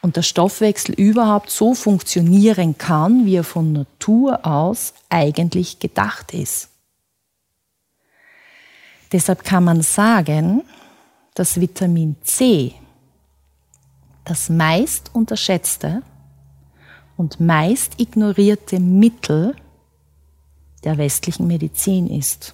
und 0.01 0.15
der 0.15 0.23
Stoffwechsel 0.23 0.95
überhaupt 0.95 1.51
so 1.51 1.75
funktionieren 1.75 2.79
kann, 2.79 3.27
wie 3.27 3.35
er 3.35 3.43
von 3.43 3.71
Natur 3.71 4.43
aus 4.47 4.95
eigentlich 5.09 5.77
gedacht 5.77 6.33
ist. 6.33 6.69
Deshalb 9.11 9.43
kann 9.43 9.63
man 9.63 9.83
sagen, 9.83 10.63
dass 11.35 11.61
Vitamin 11.61 12.15
C 12.23 12.73
das 14.25 14.49
meist 14.49 15.11
unterschätzte 15.13 16.01
und 17.15 17.39
meist 17.39 17.99
ignorierte 17.99 18.79
Mittel 18.79 19.55
der 20.83 20.97
westlichen 20.97 21.47
Medizin 21.47 22.07
ist. 22.07 22.53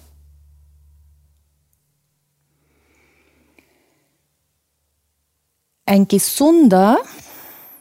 Ein 5.86 6.08
gesunder, 6.08 6.98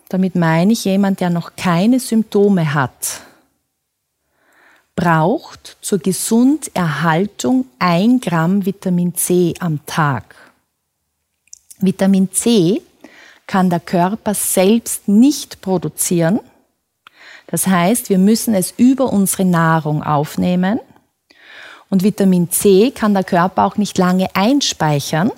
damit 0.09 0.35
meine 0.35 0.73
ich 0.73 0.85
jemand, 0.85 1.21
der 1.21 1.29
noch 1.29 1.55
keine 1.55 1.99
Symptome 1.99 2.73
hat, 2.73 3.21
braucht 4.95 5.77
zur 5.81 5.99
Gesunderhaltung 5.99 7.65
ein 7.79 8.19
Gramm 8.19 8.65
Vitamin 8.65 9.15
C 9.15 9.53
am 9.59 9.85
Tag. 9.85 10.35
Vitamin 11.79 12.31
C 12.31 12.81
kann 13.47 13.69
der 13.69 13.79
Körper 13.79 14.33
selbst 14.33 15.07
nicht 15.07 15.61
produzieren. 15.61 16.39
Das 17.53 17.67
heißt, 17.67 18.09
wir 18.09 18.17
müssen 18.17 18.55
es 18.55 18.73
über 18.77 19.13
unsere 19.13 19.45
Nahrung 19.45 20.01
aufnehmen. 20.01 20.79
Und 21.87 22.01
Vitamin 22.01 22.49
C 22.49 22.89
kann 22.89 23.13
der 23.13 23.23
Körper 23.23 23.65
auch 23.65 23.77
nicht 23.77 23.95
lange 23.99 24.27
einspeichern. 24.35 25.31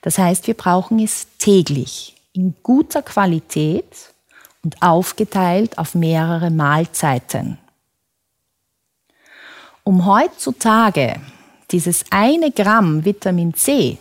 Das 0.00 0.16
heißt, 0.16 0.46
wir 0.46 0.54
brauchen 0.54 0.98
es 0.98 1.26
täglich 1.36 2.16
in 2.32 2.54
guter 2.62 3.02
Qualität 3.02 3.84
und 4.64 4.80
aufgeteilt 4.80 5.76
auf 5.76 5.94
mehrere 5.94 6.50
Mahlzeiten. 6.50 7.58
Um 9.84 10.06
heutzutage 10.06 11.16
dieses 11.72 12.06
eine 12.08 12.50
Gramm 12.52 13.04
Vitamin 13.04 13.52
C 13.52 13.98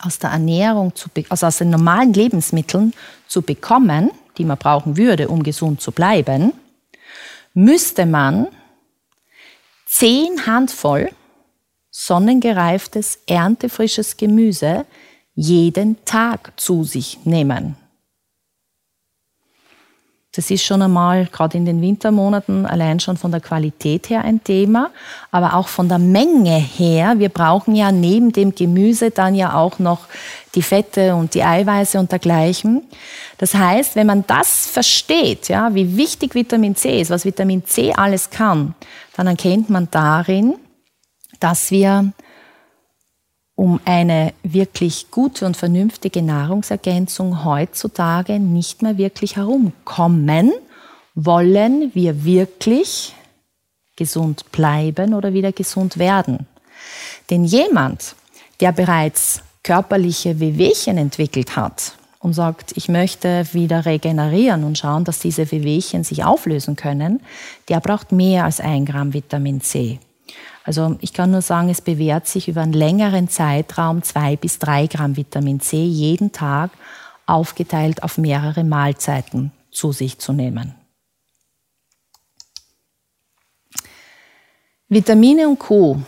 aus 0.00 0.18
der 0.18 0.30
Ernährung, 0.30 0.92
zu, 0.96 1.08
also 1.28 1.46
aus 1.46 1.58
den 1.58 1.70
normalen 1.70 2.12
Lebensmitteln 2.12 2.94
zu 3.28 3.42
bekommen, 3.42 4.10
die 4.38 4.44
man 4.44 4.58
brauchen 4.58 4.96
würde, 4.96 5.28
um 5.28 5.42
gesund 5.42 5.80
zu 5.80 5.92
bleiben, 5.92 6.52
müsste 7.54 8.06
man 8.06 8.48
zehn 9.86 10.46
Handvoll 10.46 11.10
sonnengereiftes, 11.90 13.20
erntefrisches 13.26 14.16
Gemüse 14.16 14.84
jeden 15.34 16.04
Tag 16.04 16.52
zu 16.56 16.84
sich 16.84 17.24
nehmen. 17.24 17.76
Das 20.34 20.50
ist 20.50 20.64
schon 20.64 20.82
einmal 20.82 21.26
gerade 21.26 21.56
in 21.56 21.64
den 21.64 21.80
Wintermonaten 21.80 22.66
allein 22.66 22.98
schon 22.98 23.16
von 23.16 23.30
der 23.30 23.40
Qualität 23.40 24.10
her 24.10 24.24
ein 24.24 24.42
Thema, 24.42 24.90
aber 25.30 25.54
auch 25.54 25.68
von 25.68 25.88
der 25.88 26.00
Menge 26.00 26.56
her. 26.56 27.14
Wir 27.18 27.28
brauchen 27.28 27.76
ja 27.76 27.92
neben 27.92 28.32
dem 28.32 28.52
Gemüse 28.52 29.12
dann 29.12 29.36
ja 29.36 29.54
auch 29.54 29.78
noch 29.78 30.08
die 30.54 30.62
Fette 30.62 31.14
und 31.14 31.34
die 31.34 31.42
Eiweiße 31.42 31.98
und 31.98 32.12
dergleichen. 32.12 32.82
Das 33.38 33.54
heißt, 33.54 33.96
wenn 33.96 34.06
man 34.06 34.26
das 34.26 34.66
versteht, 34.66 35.48
ja, 35.48 35.74
wie 35.74 35.96
wichtig 35.96 36.34
Vitamin 36.34 36.76
C 36.76 37.00
ist, 37.00 37.10
was 37.10 37.24
Vitamin 37.24 37.64
C 37.64 37.92
alles 37.92 38.30
kann, 38.30 38.74
dann 39.16 39.26
erkennt 39.26 39.70
man 39.70 39.88
darin, 39.90 40.54
dass 41.40 41.70
wir 41.70 42.12
um 43.56 43.80
eine 43.84 44.32
wirklich 44.42 45.10
gute 45.10 45.46
und 45.46 45.56
vernünftige 45.56 46.22
Nahrungsergänzung 46.22 47.44
heutzutage 47.44 48.40
nicht 48.40 48.82
mehr 48.82 48.98
wirklich 48.98 49.36
herumkommen, 49.36 50.52
wollen 51.14 51.94
wir 51.94 52.24
wirklich 52.24 53.14
gesund 53.96 54.50
bleiben 54.50 55.14
oder 55.14 55.32
wieder 55.32 55.52
gesund 55.52 55.98
werden. 55.98 56.46
Denn 57.30 57.44
jemand, 57.44 58.16
der 58.60 58.72
bereits 58.72 59.42
körperliche 59.64 60.38
Wehwehchen 60.38 60.96
entwickelt 60.96 61.56
hat 61.56 61.96
und 62.20 62.34
sagt, 62.34 62.72
ich 62.76 62.88
möchte 62.88 63.46
wieder 63.52 63.84
regenerieren 63.84 64.62
und 64.62 64.78
schauen, 64.78 65.04
dass 65.04 65.18
diese 65.18 65.50
Wehwehchen 65.50 66.04
sich 66.04 66.24
auflösen 66.24 66.76
können, 66.76 67.20
der 67.68 67.80
braucht 67.80 68.12
mehr 68.12 68.44
als 68.44 68.60
ein 68.60 68.86
Gramm 68.86 69.12
Vitamin 69.12 69.60
C. 69.60 69.98
Also 70.64 70.96
ich 71.00 71.12
kann 71.12 71.30
nur 71.30 71.42
sagen, 71.42 71.68
es 71.68 71.82
bewährt 71.82 72.26
sich 72.26 72.48
über 72.48 72.62
einen 72.62 72.72
längeren 72.72 73.28
Zeitraum 73.28 74.02
zwei 74.02 74.36
bis 74.36 74.58
drei 74.58 74.86
Gramm 74.86 75.16
Vitamin 75.16 75.60
C 75.60 75.84
jeden 75.84 76.32
Tag 76.32 76.70
aufgeteilt 77.26 78.02
auf 78.02 78.16
mehrere 78.16 78.64
Mahlzeiten 78.64 79.52
zu 79.70 79.92
sich 79.92 80.18
zu 80.18 80.32
nehmen. 80.32 80.74
Vitamine 84.88 85.48
und 85.48 85.58
Co 85.58 86.00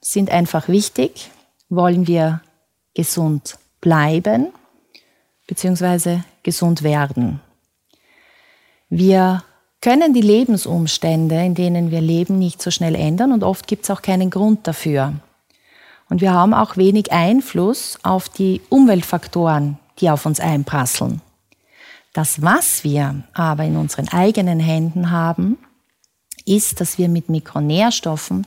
sind 0.00 0.30
einfach 0.30 0.68
wichtig, 0.68 1.30
wollen 1.68 2.06
wir 2.06 2.40
gesund 2.98 3.58
bleiben 3.80 4.48
bzw. 5.46 6.22
gesund 6.42 6.82
werden. 6.82 7.40
Wir 8.90 9.44
können 9.80 10.12
die 10.14 10.20
Lebensumstände, 10.20 11.36
in 11.44 11.54
denen 11.54 11.92
wir 11.92 12.00
leben, 12.00 12.40
nicht 12.40 12.60
so 12.60 12.72
schnell 12.72 12.96
ändern 12.96 13.30
und 13.30 13.44
oft 13.44 13.68
gibt 13.68 13.84
es 13.84 13.90
auch 13.92 14.02
keinen 14.02 14.30
Grund 14.30 14.66
dafür. 14.66 15.12
Und 16.08 16.20
wir 16.20 16.32
haben 16.32 16.52
auch 16.52 16.76
wenig 16.76 17.12
Einfluss 17.12 18.00
auf 18.02 18.28
die 18.28 18.62
Umweltfaktoren, 18.68 19.78
die 20.00 20.10
auf 20.10 20.26
uns 20.26 20.40
einprasseln. 20.40 21.20
Das, 22.14 22.42
was 22.42 22.82
wir 22.82 23.22
aber 23.32 23.62
in 23.62 23.76
unseren 23.76 24.08
eigenen 24.08 24.58
Händen 24.58 25.12
haben, 25.12 25.56
ist, 26.46 26.80
dass 26.80 26.98
wir 26.98 27.08
mit 27.08 27.28
Mikronährstoffen 27.28 28.44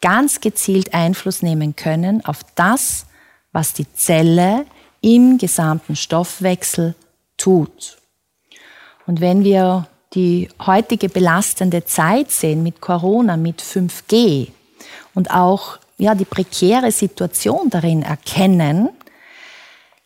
ganz 0.00 0.40
gezielt 0.40 0.92
Einfluss 0.92 1.40
nehmen 1.42 1.76
können 1.76 2.24
auf 2.24 2.40
das, 2.56 3.06
was 3.52 3.72
die 3.72 3.92
Zelle 3.94 4.66
im 5.00 5.38
gesamten 5.38 5.96
Stoffwechsel 5.96 6.94
tut. 7.36 7.98
Und 9.06 9.20
wenn 9.20 9.44
wir 9.44 9.88
die 10.14 10.48
heutige 10.64 11.08
belastende 11.08 11.84
Zeit 11.84 12.30
sehen 12.30 12.62
mit 12.62 12.80
Corona, 12.80 13.36
mit 13.36 13.62
5G 13.62 14.48
und 15.14 15.30
auch 15.30 15.78
ja, 15.98 16.14
die 16.14 16.24
prekäre 16.24 16.90
Situation 16.90 17.70
darin 17.70 18.02
erkennen, 18.02 18.90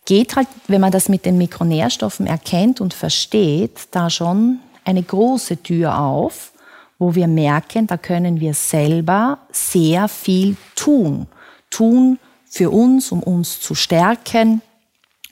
geht 0.05 0.35
halt, 0.35 0.47
wenn 0.67 0.81
man 0.81 0.91
das 0.91 1.09
mit 1.09 1.25
den 1.25 1.37
Mikronährstoffen 1.37 2.27
erkennt 2.27 2.79
und 2.79 2.93
versteht, 2.93 3.89
da 3.91 4.09
schon 4.09 4.59
eine 4.85 5.03
große 5.03 5.61
Tür 5.61 5.99
auf, 5.99 6.53
wo 6.97 7.13
wir 7.13 7.27
merken, 7.27 7.87
da 7.87 7.97
können 7.97 8.39
wir 8.39 8.53
selber 8.53 9.39
sehr 9.51 10.07
viel 10.07 10.55
tun. 10.75 11.27
Tun 11.69 12.17
für 12.49 12.69
uns, 12.69 13.11
um 13.11 13.21
uns 13.21 13.59
zu 13.59 13.75
stärken 13.75 14.61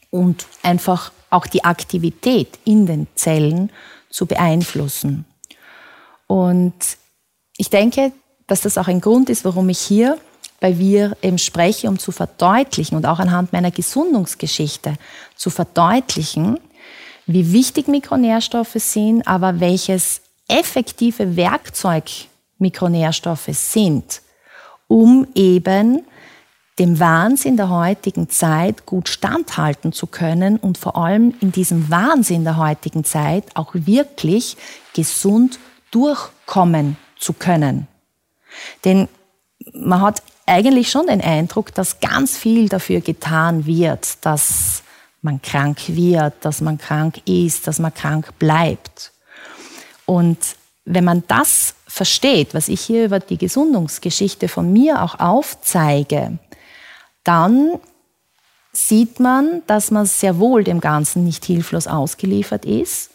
und 0.09 0.47
einfach 0.63 1.11
auch 1.30 1.47
die 1.47 1.63
Aktivität 1.63 2.59
in 2.66 2.86
den 2.86 3.07
Zellen 3.16 3.72
zu 4.09 4.26
beeinflussen. 4.26 5.26
Und 6.28 6.74
ich 7.57 7.70
denke, 7.70 8.11
dass 8.47 8.61
das 8.61 8.78
auch 8.78 8.88
ein 8.88 9.01
Grund 9.01 9.30
ist, 9.30 9.45
warum 9.45 9.70
ich 9.70 9.80
hier 9.80 10.18
bei 10.59 10.78
Wir 10.80 11.18
eben 11.22 11.38
spreche, 11.38 11.89
um 11.89 11.99
zu 11.99 12.11
verdeutlichen 12.11 12.95
und 12.95 13.05
auch 13.05 13.20
anhand 13.20 13.53
meiner 13.53 13.72
Gesundungsgeschichte 13.72 14.95
zu 15.36 15.49
verdeutlichen, 15.49 16.59
wie 17.26 17.51
wichtig 17.51 17.88
Mikronährstoffe 17.88 18.76
sind, 18.76 19.28
aber 19.28 19.59
welches 19.59 20.22
effektive 20.47 21.36
Werkzeug 21.36 22.05
Mikronährstoffe 22.57 23.49
sind, 23.51 24.22
um 24.88 25.28
eben 25.36 26.05
dem 26.80 26.99
Wahnsinn 26.99 27.55
der 27.55 27.69
heutigen 27.69 28.30
Zeit 28.30 28.86
gut 28.86 29.07
standhalten 29.07 29.93
zu 29.93 30.07
können 30.07 30.57
und 30.57 30.78
vor 30.78 30.97
allem 30.97 31.34
in 31.39 31.51
diesem 31.51 31.89
Wahnsinn 31.89 32.43
der 32.43 32.57
heutigen 32.57 33.05
Zeit 33.05 33.45
auch 33.53 33.71
wirklich 33.73 34.57
gesund 34.93 35.57
durchkommen 35.91 36.97
zu 37.17 37.34
können. 37.34 37.88
Denn 38.84 39.07
man 39.73 40.01
hat 40.01 40.21
eigentlich 40.45 40.91
schon 40.91 41.07
den 41.07 41.21
Eindruck, 41.21 41.73
dass 41.73 41.99
ganz 42.01 42.38
viel 42.38 42.67
dafür 42.69 42.99
getan 42.99 43.65
wird, 43.65 44.26
dass 44.26 44.84
man 45.21 45.41
krank 45.41 45.80
wird, 45.88 46.34
dass 46.41 46.61
man 46.61 46.78
krank 46.78 47.21
ist, 47.26 47.67
dass 47.67 47.80
man 47.80 47.93
krank 47.93 48.38
bleibt. 48.38 49.11
Und 50.05 50.38
wenn 50.84 51.03
man 51.03 51.23
das 51.28 51.76
versteht, 51.88 52.53
was 52.53 52.67
ich 52.67 52.82
hier 52.82 53.05
über 53.05 53.19
die 53.19 53.38
Gesundungsgeschichte 53.38 54.47
von 54.47 54.71
mir 54.71 55.01
auch 55.01 55.19
aufzeige, 55.19 56.38
dann 57.26 57.80
sieht 58.71 59.19
man, 59.19 59.61
dass 59.67 59.91
man 59.91 60.05
sehr 60.05 60.39
wohl 60.39 60.63
dem 60.63 60.80
Ganzen 60.80 61.26
nicht 61.26 61.43
hilflos 61.43 61.88
ausgeliefert 61.88 62.65
ist 62.65 63.11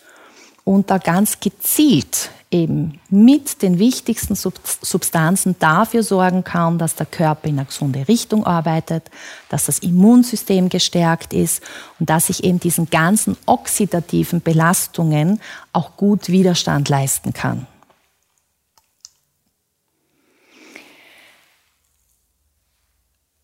und 0.64 0.90
da 0.90 0.98
ganz 0.98 1.40
gezielt 1.40 2.30
eben 2.50 2.98
mit 3.08 3.62
den 3.62 3.78
wichtigsten 3.78 4.34
Substanzen 4.34 5.54
dafür 5.60 6.02
sorgen 6.02 6.42
kann, 6.42 6.78
dass 6.78 6.96
der 6.96 7.06
Körper 7.06 7.48
in 7.48 7.58
eine 7.58 7.66
gesunde 7.66 8.08
Richtung 8.08 8.44
arbeitet, 8.44 9.08
dass 9.48 9.66
das 9.66 9.78
Immunsystem 9.78 10.68
gestärkt 10.68 11.32
ist 11.32 11.62
und 12.00 12.10
dass 12.10 12.28
ich 12.28 12.42
eben 12.42 12.58
diesen 12.58 12.90
ganzen 12.90 13.36
oxidativen 13.46 14.40
Belastungen 14.40 15.40
auch 15.72 15.96
gut 15.96 16.28
Widerstand 16.28 16.88
leisten 16.88 17.32
kann. 17.32 17.68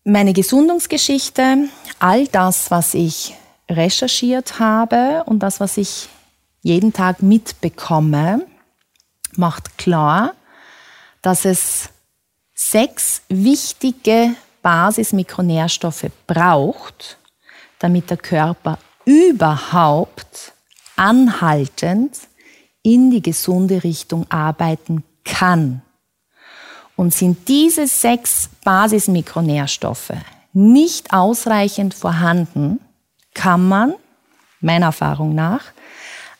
Meine 0.07 0.31
Gesundungsgeschichte, 0.31 1.67
all 1.99 2.27
das, 2.27 2.71
was 2.71 2.93
ich 2.93 3.35
recherchiert 3.69 4.57
habe 4.57 5.23
und 5.25 5.39
das, 5.39 5.59
was 5.59 5.75
ich 5.75 6.07
jeden 6.61 6.93
Tag 6.93 7.21
mitbekomme, 7.21 8.45
macht 9.35 9.77
klar, 9.77 10.33
dass 11.21 11.43
es 11.43 11.89
sechs 12.55 13.21
wichtige 13.27 14.33
Basismikronährstoffe 14.61 16.09
braucht, 16.25 17.17
damit 17.79 18.09
der 18.09 18.17
Körper 18.17 18.79
überhaupt 19.03 20.53
anhaltend 20.95 22.17
in 22.81 23.11
die 23.11 23.21
gesunde 23.21 23.83
Richtung 23.83 24.25
arbeiten 24.31 25.03
kann. 25.25 25.81
Und 26.97 27.13
sind 27.13 27.47
diese 27.47 27.87
sechs 27.87 28.49
Basismikronährstoffe 28.65 30.11
nicht 30.51 31.13
ausreichend 31.13 31.93
vorhanden, 31.93 32.79
kann 33.33 33.65
man, 33.67 33.93
meiner 34.59 34.87
Erfahrung 34.87 35.35
nach, 35.35 35.65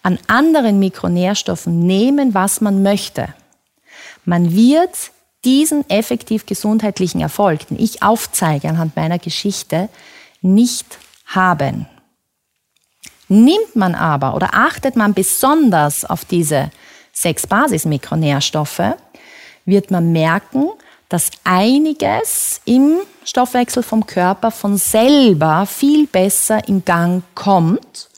an 0.02 0.18
anderen 0.28 0.80
Mikronährstoffen 0.80 1.86
nehmen, 1.86 2.34
was 2.34 2.60
man 2.60 2.82
möchte. 2.82 3.30
Man 4.26 4.54
wird 4.54 5.12
diesen 5.46 5.88
effektiv 5.90 6.46
gesundheitlichen 6.46 7.22
Erfolg, 7.22 7.68
den 7.68 7.80
ich 7.80 8.02
aufzeige 8.02 8.68
anhand 8.68 8.96
meiner 8.96 9.20
Geschichte, 9.20 9.90
nicht 10.42 10.98
haben. 11.26 11.86
Nimmt 13.28 13.76
man 13.76 13.94
aber 13.94 14.34
oder 14.34 14.50
achtet 14.54 14.96
man 14.96 15.14
besonders 15.14 16.04
auf 16.04 16.26
diese 16.26 16.72
sechs 17.12 17.46
Basismikronährstoffe, 17.46 18.96
wird 19.68 19.92
man 19.92 20.12
merken, 20.12 20.70
dass 21.10 21.30
einiges 21.44 22.62
im 22.66 22.98
Stoffwechsel 23.24 23.84
vom 23.84 24.08
Körper 24.08 24.50
von 24.50 24.78
selber 24.78 25.66
viel 25.66 26.08
besser 26.08 26.68
in 26.68 26.84
Gang 26.84 27.24
kommt. 27.36 28.10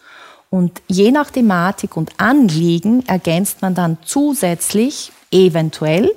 Und 0.50 0.82
je 0.88 1.12
nach 1.12 1.30
Thematik 1.30 1.98
und 1.98 2.14
Anliegen 2.18 3.06
ergänzt 3.08 3.62
man 3.62 3.76
dann 3.76 3.98
zusätzlich 4.04 5.12
eventuell 5.32 6.10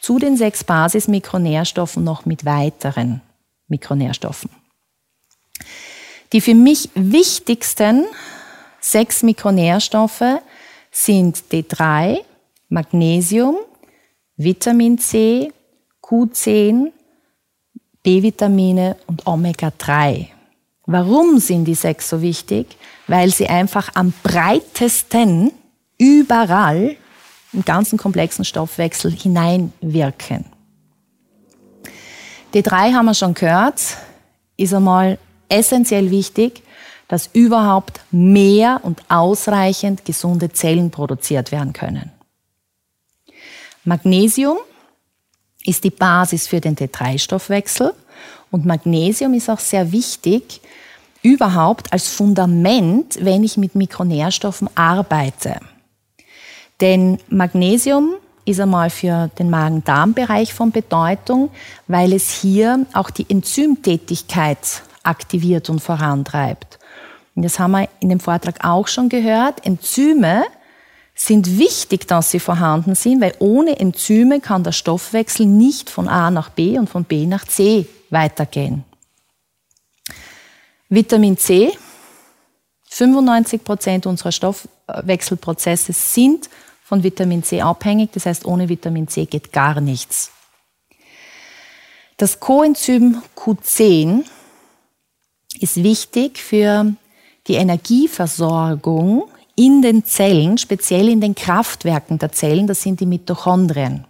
zu 0.00 0.18
den 0.18 0.36
sechs 0.36 0.62
Basismikronährstoffen 0.62 2.04
noch 2.04 2.26
mit 2.26 2.44
weiteren 2.44 3.20
Mikronährstoffen. 3.68 4.50
Die 6.32 6.40
für 6.40 6.54
mich 6.54 6.90
wichtigsten 6.94 8.04
sechs 8.80 9.22
Mikronährstoffe 9.22 10.40
sind 10.90 11.42
D3, 11.50 12.18
Magnesium, 12.68 13.56
Vitamin 14.44 14.98
C, 14.98 15.52
Q10, 16.02 16.92
B-Vitamine 18.02 18.96
und 19.06 19.26
Omega-3. 19.26 20.28
Warum 20.86 21.38
sind 21.38 21.64
die 21.66 21.74
sechs 21.74 22.08
so 22.08 22.20
wichtig? 22.20 22.76
Weil 23.06 23.30
sie 23.30 23.48
einfach 23.48 23.90
am 23.94 24.12
breitesten 24.22 25.52
überall 25.98 26.96
im 27.52 27.64
ganzen 27.64 27.98
komplexen 27.98 28.44
Stoffwechsel 28.44 29.12
hineinwirken. 29.12 30.44
D3 32.54 32.92
haben 32.92 33.06
wir 33.06 33.14
schon 33.14 33.34
gehört, 33.34 33.80
ist 34.56 34.74
einmal 34.74 35.18
essentiell 35.48 36.10
wichtig, 36.10 36.62
dass 37.08 37.30
überhaupt 37.32 38.00
mehr 38.10 38.80
und 38.82 39.02
ausreichend 39.08 40.04
gesunde 40.04 40.50
Zellen 40.52 40.90
produziert 40.90 41.52
werden 41.52 41.72
können. 41.72 42.10
Magnesium 43.84 44.58
ist 45.64 45.84
die 45.84 45.90
Basis 45.90 46.46
für 46.46 46.60
den 46.60 46.76
D3-Stoffwechsel 46.76 47.92
und 48.50 48.64
Magnesium 48.64 49.34
ist 49.34 49.50
auch 49.50 49.58
sehr 49.58 49.90
wichtig 49.92 50.60
überhaupt 51.22 51.92
als 51.92 52.08
Fundament, 52.08 53.18
wenn 53.20 53.44
ich 53.44 53.56
mit 53.56 53.74
Mikronährstoffen 53.74 54.68
arbeite. 54.76 55.60
Denn 56.80 57.18
Magnesium 57.28 58.14
ist 58.44 58.60
einmal 58.60 58.90
für 58.90 59.30
den 59.38 59.50
Magen-Darm-Bereich 59.50 60.52
von 60.52 60.72
Bedeutung, 60.72 61.50
weil 61.86 62.12
es 62.12 62.30
hier 62.30 62.86
auch 62.92 63.10
die 63.10 63.26
Enzymtätigkeit 63.28 64.82
aktiviert 65.04 65.70
und 65.70 65.80
vorantreibt. 65.80 66.78
Und 67.34 67.44
das 67.44 67.58
haben 67.58 67.72
wir 67.72 67.88
in 68.00 68.08
dem 68.08 68.20
Vortrag 68.20 68.64
auch 68.64 68.88
schon 68.88 69.08
gehört. 69.08 69.64
Enzyme 69.64 70.44
sind 71.26 71.58
wichtig, 71.58 72.08
dass 72.08 72.32
sie 72.32 72.40
vorhanden 72.40 72.94
sind, 72.94 73.20
weil 73.20 73.34
ohne 73.38 73.78
Enzyme 73.78 74.40
kann 74.40 74.64
der 74.64 74.72
Stoffwechsel 74.72 75.46
nicht 75.46 75.88
von 75.88 76.08
A 76.08 76.30
nach 76.30 76.50
B 76.50 76.78
und 76.78 76.90
von 76.90 77.04
B 77.04 77.26
nach 77.26 77.46
C 77.46 77.86
weitergehen. 78.10 78.84
Vitamin 80.88 81.38
C, 81.38 81.72
95 82.90 83.64
Prozent 83.64 84.06
unserer 84.06 84.32
Stoffwechselprozesse 84.32 85.92
sind 85.92 86.50
von 86.82 87.02
Vitamin 87.02 87.42
C 87.42 87.62
abhängig. 87.62 88.10
Das 88.12 88.26
heißt, 88.26 88.44
ohne 88.44 88.68
Vitamin 88.68 89.08
C 89.08 89.24
geht 89.24 89.52
gar 89.52 89.80
nichts. 89.80 90.30
Das 92.16 92.40
Coenzym 92.40 93.22
Q10 93.36 94.24
ist 95.60 95.82
wichtig 95.82 96.38
für 96.38 96.92
die 97.46 97.54
Energieversorgung 97.54 99.31
in 99.54 99.82
den 99.82 100.04
Zellen, 100.04 100.58
speziell 100.58 101.08
in 101.08 101.20
den 101.20 101.34
Kraftwerken 101.34 102.18
der 102.18 102.32
Zellen, 102.32 102.66
das 102.66 102.82
sind 102.82 103.00
die 103.00 103.06
Mitochondrien. 103.06 104.04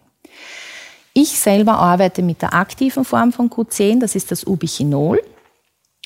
Ich 1.15 1.39
selber 1.39 1.75
arbeite 1.75 2.23
mit 2.23 2.41
der 2.41 2.55
aktiven 2.55 3.05
Form 3.05 3.33
von 3.33 3.51
Q10, 3.51 4.01
das 4.01 4.15
ist 4.15 4.31
das 4.31 4.47
Ubichinol. 4.47 5.23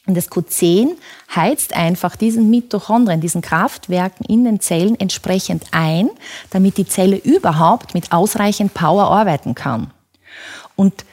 Und 0.07 0.17
das 0.17 0.31
Q10 0.31 0.91
heizt 1.35 1.75
einfach 1.75 2.15
diesen 2.17 2.49
Mitochondrien, 2.49 3.21
diesen 3.21 3.43
Kraftwerken 3.43 4.25
in 4.27 4.45
den 4.45 4.61
Zellen 4.61 4.99
entsprechend 4.99 5.65
ein, 5.73 6.11
damit 6.51 6.77
die 6.77 6.87
Zelle 6.87 7.17
überhaupt 7.17 7.95
mit 7.95 8.13
ausreichend 8.13 8.73
Power 8.73 9.11
arbeiten 9.11 9.55
kann. 9.55 9.91
Und 10.77 11.05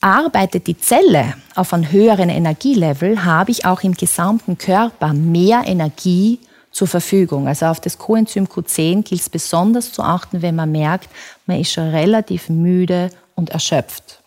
arbeitet 0.00 0.66
die 0.66 0.78
Zelle 0.78 1.34
auf 1.54 1.72
einem 1.72 1.90
höheren 1.90 2.28
Energielevel, 2.28 3.24
habe 3.24 3.50
ich 3.50 3.64
auch 3.64 3.82
im 3.82 3.94
gesamten 3.94 4.58
Körper 4.58 5.12
mehr 5.12 5.62
Energie 5.66 6.40
zur 6.74 6.88
Verfügung. 6.88 7.46
Also 7.46 7.66
auf 7.66 7.80
das 7.80 7.98
Coenzym 7.98 8.46
Q10 8.46 9.04
gilt 9.04 9.20
es 9.20 9.30
besonders 9.30 9.92
zu 9.92 10.02
achten, 10.02 10.42
wenn 10.42 10.56
man 10.56 10.72
merkt, 10.72 11.08
man 11.46 11.60
ist 11.60 11.72
schon 11.72 11.88
relativ 11.88 12.48
müde 12.48 13.10
und 13.36 13.50
erschöpft. 13.50 14.20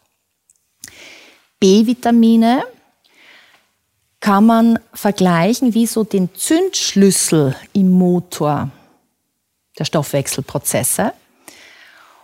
B-Vitamine 1.59 2.63
kann 4.21 4.45
man 4.45 4.79
vergleichen 4.93 5.73
wie 5.73 5.85
so 5.85 6.03
den 6.03 6.33
Zündschlüssel 6.33 7.55
im 7.73 7.91
Motor 7.91 8.71
der 9.77 9.85
Stoffwechselprozesse. 9.85 11.13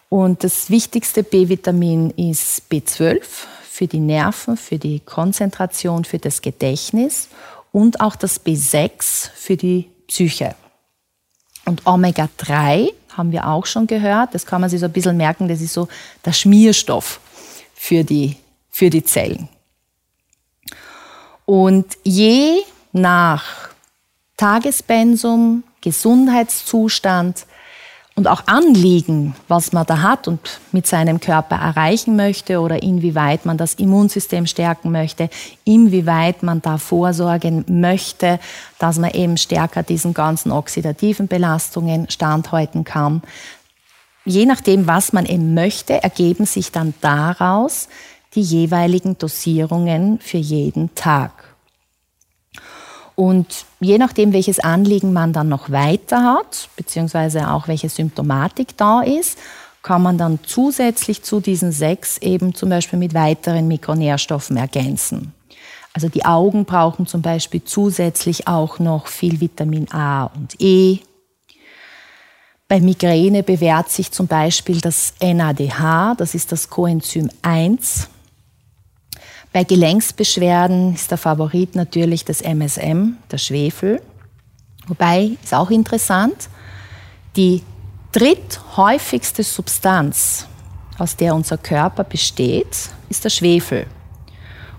Und 0.08 0.44
das 0.44 0.70
wichtigste 0.70 1.24
B-Vitamin 1.24 2.12
ist 2.12 2.64
B12 2.72 3.22
für 3.70 3.88
die 3.88 4.00
Nerven, 4.00 4.56
für 4.56 4.78
die 4.78 5.02
Konzentration, 5.02 6.06
für 6.06 6.20
das 6.20 6.42
Gedächtnis 6.42 7.28
und 7.72 8.00
auch 8.00 8.16
das 8.16 8.46
B6 8.46 9.30
für 9.34 9.58
die 9.58 9.90
Psyche. 10.14 10.53
Und 11.66 11.88
Omega-3 11.88 12.91
haben 13.18 13.32
wir 13.32 13.47
auch 13.47 13.66
schon 13.66 13.88
gehört, 13.88 14.36
das 14.36 14.45
kann 14.45 14.61
man 14.61 14.70
sich 14.70 14.80
so 14.80 14.86
ein 14.86 14.91
bisschen 14.91 15.18
merken, 15.18 15.47
das 15.47 15.59
ist 15.59 15.74
so 15.74 15.88
der 16.24 16.34
Schmierstoff 16.34 17.20
für 17.74 18.03
die, 18.03 18.38
für 18.70 18.91
die 18.91 19.03
Zellen. 19.03 19.49
Und 21.45 21.97
je 22.03 22.61
nach 22.91 23.43
Tagespensum, 24.38 25.64
Gesundheitszustand 25.82 27.47
und 28.16 28.28
auch 28.28 28.43
Anliegen, 28.45 29.36
was 29.47 29.72
man 29.72 29.88
da 29.88 30.01
hat 30.01 30.28
und 30.28 30.59
mit 30.72 30.86
seinem 30.86 31.20
Körper 31.20 31.55
erreichen 31.55 32.16
möchte 32.16 32.59
oder 32.59 32.84
inwieweit 32.84 33.45
man 33.45 33.57
das 33.57 33.74
Immunsystem 33.74 34.45
stärken 34.45 34.91
möchte, 34.91 35.30
inwieweit 35.64 36.43
man 36.43 36.61
da 36.61 36.78
vorsorgen 36.78 37.66
möchte, 37.68 38.39
dass 38.78 38.99
man 38.99 39.11
eben 39.11 39.38
stärker 39.38 39.82
diesen 39.82 40.14
ganzen 40.14 40.51
oxidativen 40.51 41.28
Belastungen 41.28 42.09
standhalten 42.09 42.84
kann. 42.84 43.24
Je 44.26 44.45
nachdem, 44.45 44.86
was 44.86 45.11
man 45.11 45.26
eben 45.26 45.53
möchte, 45.53 46.03
ergeben 46.03 46.45
sich 46.45 46.72
dann 46.72 46.93
daraus 47.01 47.89
die 48.36 48.41
jeweiligen 48.41 49.18
Dosierungen 49.18 50.20
für 50.20 50.38
jeden 50.38 50.93
Tag. 50.95 51.53
Und 53.16 53.66
je 53.80 53.97
nachdem, 53.97 54.34
welches 54.34 54.59
Anliegen 54.59 55.14
man 55.14 55.34
dann 55.34 55.49
noch 55.49 55.70
weiter 55.70 56.24
hat, 56.24 56.70
beziehungsweise 56.76 57.51
auch 57.51 57.68
welche 57.68 57.89
Symptomatik 57.89 58.76
da 58.78 59.01
ist, 59.01 59.38
kann 59.84 60.01
man 60.01 60.18
dann 60.18 60.39
zusätzlich 60.45 61.24
zu 61.24 61.41
diesen 61.41 61.72
sechs 61.72 62.18
eben 62.20 62.55
zum 62.55 62.70
Beispiel 62.70 62.97
mit 62.97 63.14
weiteren 63.14 63.68
Mikronährstoffen 63.68 64.57
ergänzen. 64.57 65.34
Also 65.93 66.09
die 66.09 66.26
Augen 66.26 66.66
brauchen 66.66 67.05
zum 67.05 67.22
Beispiel 67.22 67.64
zusätzlich 67.64 68.47
auch 68.47 68.80
noch 68.80 69.07
viel 69.07 69.39
Vitamin 69.39 69.91
A 69.91 70.26
und 70.26 70.55
E. 70.59 70.99
Bei 72.68 72.80
Migräne 72.80 73.43
bewährt 73.43 73.89
sich 73.89 74.09
zum 74.11 74.26
Beispiel 74.26 74.82
das 74.82 75.14
NADH, 75.22 76.16
das 76.18 76.34
ist 76.34 76.51
das 76.51 76.70
Coenzym 76.70 77.30
1. 77.43 78.09
Bei 79.54 79.64
Gelenksbeschwerden 79.64 80.95
ist 80.95 81.12
der 81.12 81.20
Favorit 81.20 81.76
natürlich 81.76 82.26
das 82.26 82.41
MSM, 82.41 83.18
der 83.32 83.38
Schwefel. 83.38 84.01
Wobei, 84.88 85.38
ist 85.43 85.54
auch 85.54 85.70
interessant, 85.70 86.49
die 87.36 87.62
dritthäufigste 88.12 89.43
Substanz, 89.43 90.47
aus 90.97 91.16
der 91.16 91.36
unser 91.36 91.58
Körper 91.58 92.04
besteht, 92.04 92.89
ist 93.10 93.24
der 93.24 93.30
Schwefel. 93.30 93.86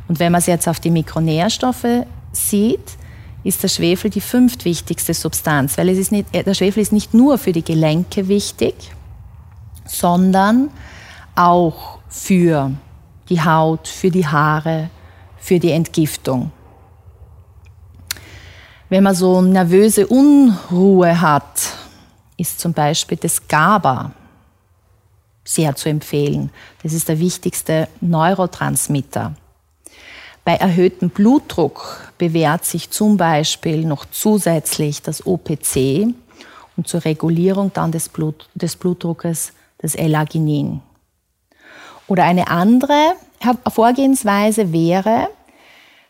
Und 0.09 0.19
wenn 0.19 0.33
man 0.33 0.41
es 0.41 0.47
jetzt 0.47 0.69
auf 0.69 0.81
die 0.81 0.91
Mikronährstoffe 0.91 2.05
sieht, 2.33 2.99
ist 3.45 3.63
der 3.63 3.69
Schwefel 3.69 4.11
die 4.11 4.21
fünftwichtigste 4.21 5.15
Substanz, 5.15 5.79
weil 5.79 5.89
es 5.89 5.99
ist 5.99 6.11
nicht, 6.11 6.35
der 6.35 6.55
Schwefel 6.55 6.83
ist 6.83 6.93
nicht 6.93 7.15
nur 7.15 7.39
für 7.39 7.53
die 7.53 7.65
Gelenke 7.65 8.27
wichtig, 8.27 8.75
sondern 9.87 10.71
auch 11.37 11.99
für 12.09 12.73
die 13.29 13.43
Haut, 13.43 13.89
für 13.89 14.11
die 14.11 14.27
Haare, 14.27 14.91
für 15.39 15.59
die 15.59 15.71
Entgiftung. 15.71 16.51
Wenn 18.89 19.03
man 19.03 19.15
so 19.15 19.41
nervöse 19.41 20.07
Unruhe 20.07 21.21
hat, 21.21 21.75
ist 22.37 22.61
zum 22.61 22.73
Beispiel 22.73 23.19
das 23.19 23.47
GABA 23.49 24.13
sehr 25.45 25.77
zu 25.77 25.89
empfehlen. 25.89 26.51
Das 26.83 26.93
ist 26.93 27.09
der 27.09 27.19
wichtigste 27.19 27.89
Neurotransmitter. 28.01 29.35
Bei 30.45 30.55
erhöhtem 30.57 31.11
Blutdruck 31.11 32.13
bewährt 32.19 32.65
sich 32.65 32.91
zum 32.91 33.17
Beispiel 33.17 33.85
noch 33.85 34.05
zusätzlich 34.11 35.01
das 35.03 35.27
OPC 35.27 36.15
und 36.77 36.87
zur 36.87 37.05
Regulierung 37.05 37.73
dann 37.73 37.93
des, 37.93 38.09
Blut, 38.09 38.49
des 38.55 38.77
Blutdruckes 38.77 39.53
das 39.79 39.95
L-Arginin. 39.95 40.81
Oder 42.07 42.25
eine 42.25 42.49
andere 42.49 43.15
Vorgehensweise 43.69 44.73
wäre, 44.73 45.29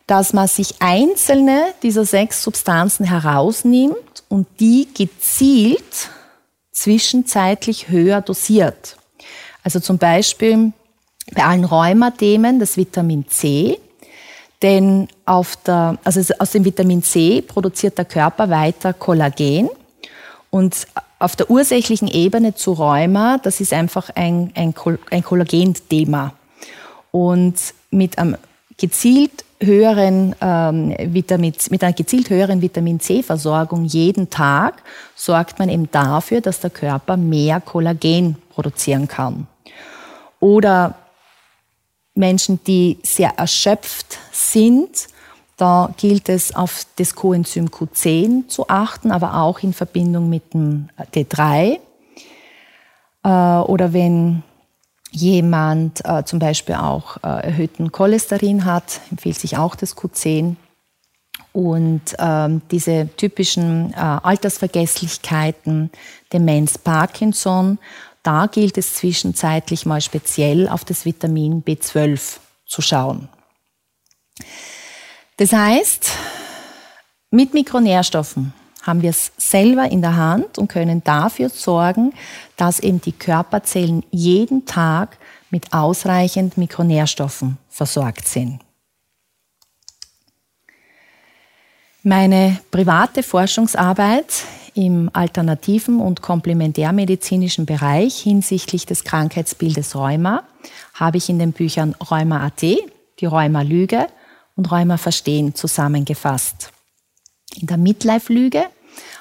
dass 0.07 0.33
man 0.33 0.47
sich 0.47 0.75
einzelne 0.79 1.73
dieser 1.81 2.05
sechs 2.05 2.43
Substanzen 2.43 3.05
herausnimmt 3.05 4.23
und 4.29 4.47
die 4.59 4.87
gezielt 4.93 6.09
zwischenzeitlich 6.71 7.89
höher 7.89 8.21
dosiert. 8.21 8.97
Also 9.63 9.79
zum 9.79 9.97
Beispiel 9.97 10.73
bei 11.33 11.43
allen 11.43 11.65
Rheumathemen 11.65 12.59
das 12.59 12.77
Vitamin 12.77 13.27
C, 13.27 13.79
denn 14.61 15.07
auf 15.25 15.55
der, 15.57 15.97
also 16.03 16.21
aus 16.37 16.51
dem 16.51 16.65
Vitamin 16.65 17.01
C 17.01 17.41
produziert 17.41 17.97
der 17.97 18.05
Körper 18.05 18.49
weiter 18.49 18.93
Kollagen 18.93 19.69
und 20.55 20.87
auf 21.19 21.35
der 21.35 21.51
ursächlichen 21.51 22.07
Ebene 22.07 22.55
zu 22.55 22.71
Rheuma, 22.71 23.39
das 23.39 23.59
ist 23.59 23.73
einfach 23.73 24.09
ein, 24.15 24.53
ein, 24.55 24.73
ein 25.11 25.21
Kollagenthema. 25.21 26.31
Und 27.11 27.55
mit 27.91 28.17
einem 28.17 28.37
gezielt 28.77 29.43
höheren 29.59 30.33
ähm, 30.39 30.95
Vitamin, 30.97 31.53
mit 31.71 31.83
einer 31.83 31.91
gezielt 31.91 32.29
höheren 32.29 32.61
Vitamin 32.61 33.01
C-Versorgung 33.01 33.83
jeden 33.83 34.29
Tag 34.29 34.81
sorgt 35.13 35.59
man 35.59 35.67
eben 35.67 35.91
dafür, 35.91 36.39
dass 36.39 36.61
der 36.61 36.69
Körper 36.69 37.17
mehr 37.17 37.59
Kollagen 37.59 38.37
produzieren 38.49 39.09
kann. 39.09 39.47
Oder 40.39 40.95
Menschen, 42.13 42.61
die 42.65 42.97
sehr 43.03 43.33
erschöpft 43.35 44.19
sind, 44.31 45.09
da 45.57 45.93
gilt 45.97 46.29
es 46.29 46.53
auf 46.53 46.85
das 46.97 47.15
Coenzym 47.15 47.69
Q10 47.69 48.47
zu 48.47 48.67
achten, 48.67 49.11
aber 49.11 49.41
auch 49.41 49.59
in 49.59 49.73
Verbindung 49.73 50.29
mit 50.29 50.53
dem 50.53 50.89
D3. 51.13 51.79
Äh, 53.23 53.27
oder 53.27 53.93
wenn 53.93 54.43
jemand 55.11 56.03
äh, 56.03 56.23
zum 56.25 56.39
Beispiel 56.39 56.75
auch 56.75 57.17
äh, 57.17 57.45
erhöhten 57.47 57.91
Cholesterin 57.91 58.65
hat, 58.65 58.99
empfiehlt 59.11 59.39
sich 59.39 59.57
auch 59.57 59.75
das 59.75 59.95
Q10. 59.95 60.55
Und 61.53 62.01
ähm, 62.19 62.61
diese 62.69 63.07
typischen 63.15 63.93
äh, 63.93 63.95
Altersvergesslichkeiten, 63.95 65.89
Demenz, 66.33 66.77
Parkinson, 66.77 67.79
da 68.23 68.47
gilt 68.47 68.77
es 68.77 68.95
zwischenzeitlich 68.95 69.85
mal 69.85 70.01
speziell 70.01 70.67
auf 70.67 70.83
das 70.83 71.05
Vitamin 71.05 71.63
B12 71.63 72.39
zu 72.65 72.81
schauen. 72.81 73.29
Das 75.37 75.51
heißt, 75.51 76.11
mit 77.31 77.53
Mikronährstoffen 77.53 78.53
haben 78.83 79.01
wir 79.01 79.09
es 79.09 79.31
selber 79.37 79.91
in 79.91 80.01
der 80.01 80.15
Hand 80.15 80.57
und 80.57 80.69
können 80.69 81.03
dafür 81.03 81.49
sorgen, 81.49 82.13
dass 82.55 82.79
eben 82.79 83.01
die 83.01 83.11
Körperzellen 83.11 84.03
jeden 84.11 84.65
Tag 84.65 85.17
mit 85.49 85.73
ausreichend 85.73 86.57
Mikronährstoffen 86.57 87.57
versorgt 87.69 88.27
sind. 88.27 88.59
Meine 92.03 92.59
private 92.71 93.23
Forschungsarbeit 93.23 94.43
im 94.75 95.09
alternativen 95.11 95.99
und 95.99 96.21
komplementärmedizinischen 96.21 97.65
Bereich 97.65 98.19
hinsichtlich 98.19 98.85
des 98.85 99.03
Krankheitsbildes 99.03 99.95
Rheuma 99.95 100.43
habe 100.93 101.17
ich 101.17 101.29
in 101.29 101.39
den 101.39 101.51
Büchern 101.51 101.95
Rheuma.at, 101.95 102.61
die 102.61 103.25
Rheuma-Lüge 103.25 104.07
und 104.55 104.71
Rheuma 104.71 104.97
verstehen 104.97 105.55
zusammengefasst. 105.55 106.71
In 107.59 107.67
der 107.67 107.77
Midlife-Lüge 107.77 108.65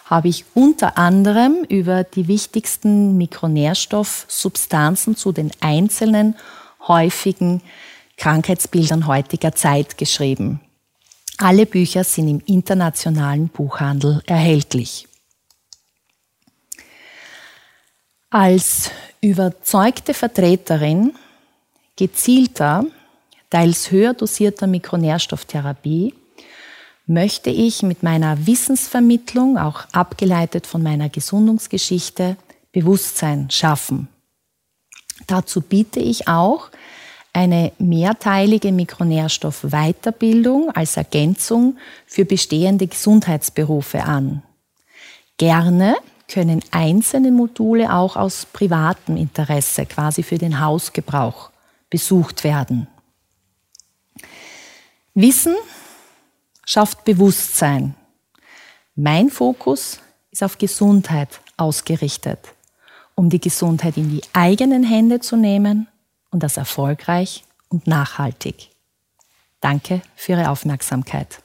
habe 0.06 0.28
ich 0.28 0.44
unter 0.54 0.98
anderem 0.98 1.64
über 1.68 2.04
die 2.04 2.28
wichtigsten 2.28 3.16
Mikronährstoffsubstanzen 3.16 5.16
zu 5.16 5.32
den 5.32 5.50
einzelnen 5.60 6.36
häufigen 6.86 7.62
Krankheitsbildern 8.16 9.06
heutiger 9.06 9.54
Zeit 9.54 9.98
geschrieben. 9.98 10.60
Alle 11.38 11.66
Bücher 11.66 12.04
sind 12.04 12.28
im 12.28 12.42
internationalen 12.46 13.48
Buchhandel 13.48 14.22
erhältlich. 14.26 15.08
Als 18.30 18.90
überzeugte 19.20 20.14
Vertreterin 20.14 21.14
gezielter, 21.96 22.84
teils 23.54 23.90
höher 23.92 24.14
dosierter 24.14 24.66
Mikronährstofftherapie 24.66 26.12
möchte 27.06 27.50
ich 27.50 27.84
mit 27.84 28.02
meiner 28.02 28.48
Wissensvermittlung, 28.48 29.58
auch 29.58 29.84
abgeleitet 29.92 30.66
von 30.66 30.82
meiner 30.82 31.08
Gesundungsgeschichte, 31.08 32.36
Bewusstsein 32.72 33.48
schaffen. 33.50 34.08
Dazu 35.28 35.60
biete 35.60 36.00
ich 36.00 36.26
auch 36.26 36.70
eine 37.32 37.70
mehrteilige 37.78 38.72
Mikronährstoff-Weiterbildung 38.72 40.70
als 40.70 40.96
Ergänzung 40.96 41.76
für 42.06 42.24
bestehende 42.24 42.88
Gesundheitsberufe 42.88 44.02
an. 44.02 44.42
Gerne 45.36 45.94
können 46.26 46.60
einzelne 46.72 47.30
Module 47.30 47.92
auch 47.92 48.16
aus 48.16 48.46
privatem 48.46 49.16
Interesse, 49.16 49.86
quasi 49.86 50.24
für 50.24 50.38
den 50.38 50.58
Hausgebrauch, 50.58 51.50
besucht 51.88 52.42
werden. 52.42 52.88
Wissen 55.14 55.54
schafft 56.66 57.04
Bewusstsein. 57.04 57.94
Mein 58.96 59.30
Fokus 59.30 60.00
ist 60.32 60.42
auf 60.42 60.58
Gesundheit 60.58 61.40
ausgerichtet, 61.56 62.40
um 63.14 63.30
die 63.30 63.40
Gesundheit 63.40 63.96
in 63.96 64.10
die 64.10 64.22
eigenen 64.32 64.82
Hände 64.82 65.20
zu 65.20 65.36
nehmen 65.36 65.86
und 66.30 66.42
das 66.42 66.56
erfolgreich 66.56 67.44
und 67.68 67.86
nachhaltig. 67.86 68.70
Danke 69.60 70.02
für 70.16 70.32
Ihre 70.32 70.50
Aufmerksamkeit. 70.50 71.40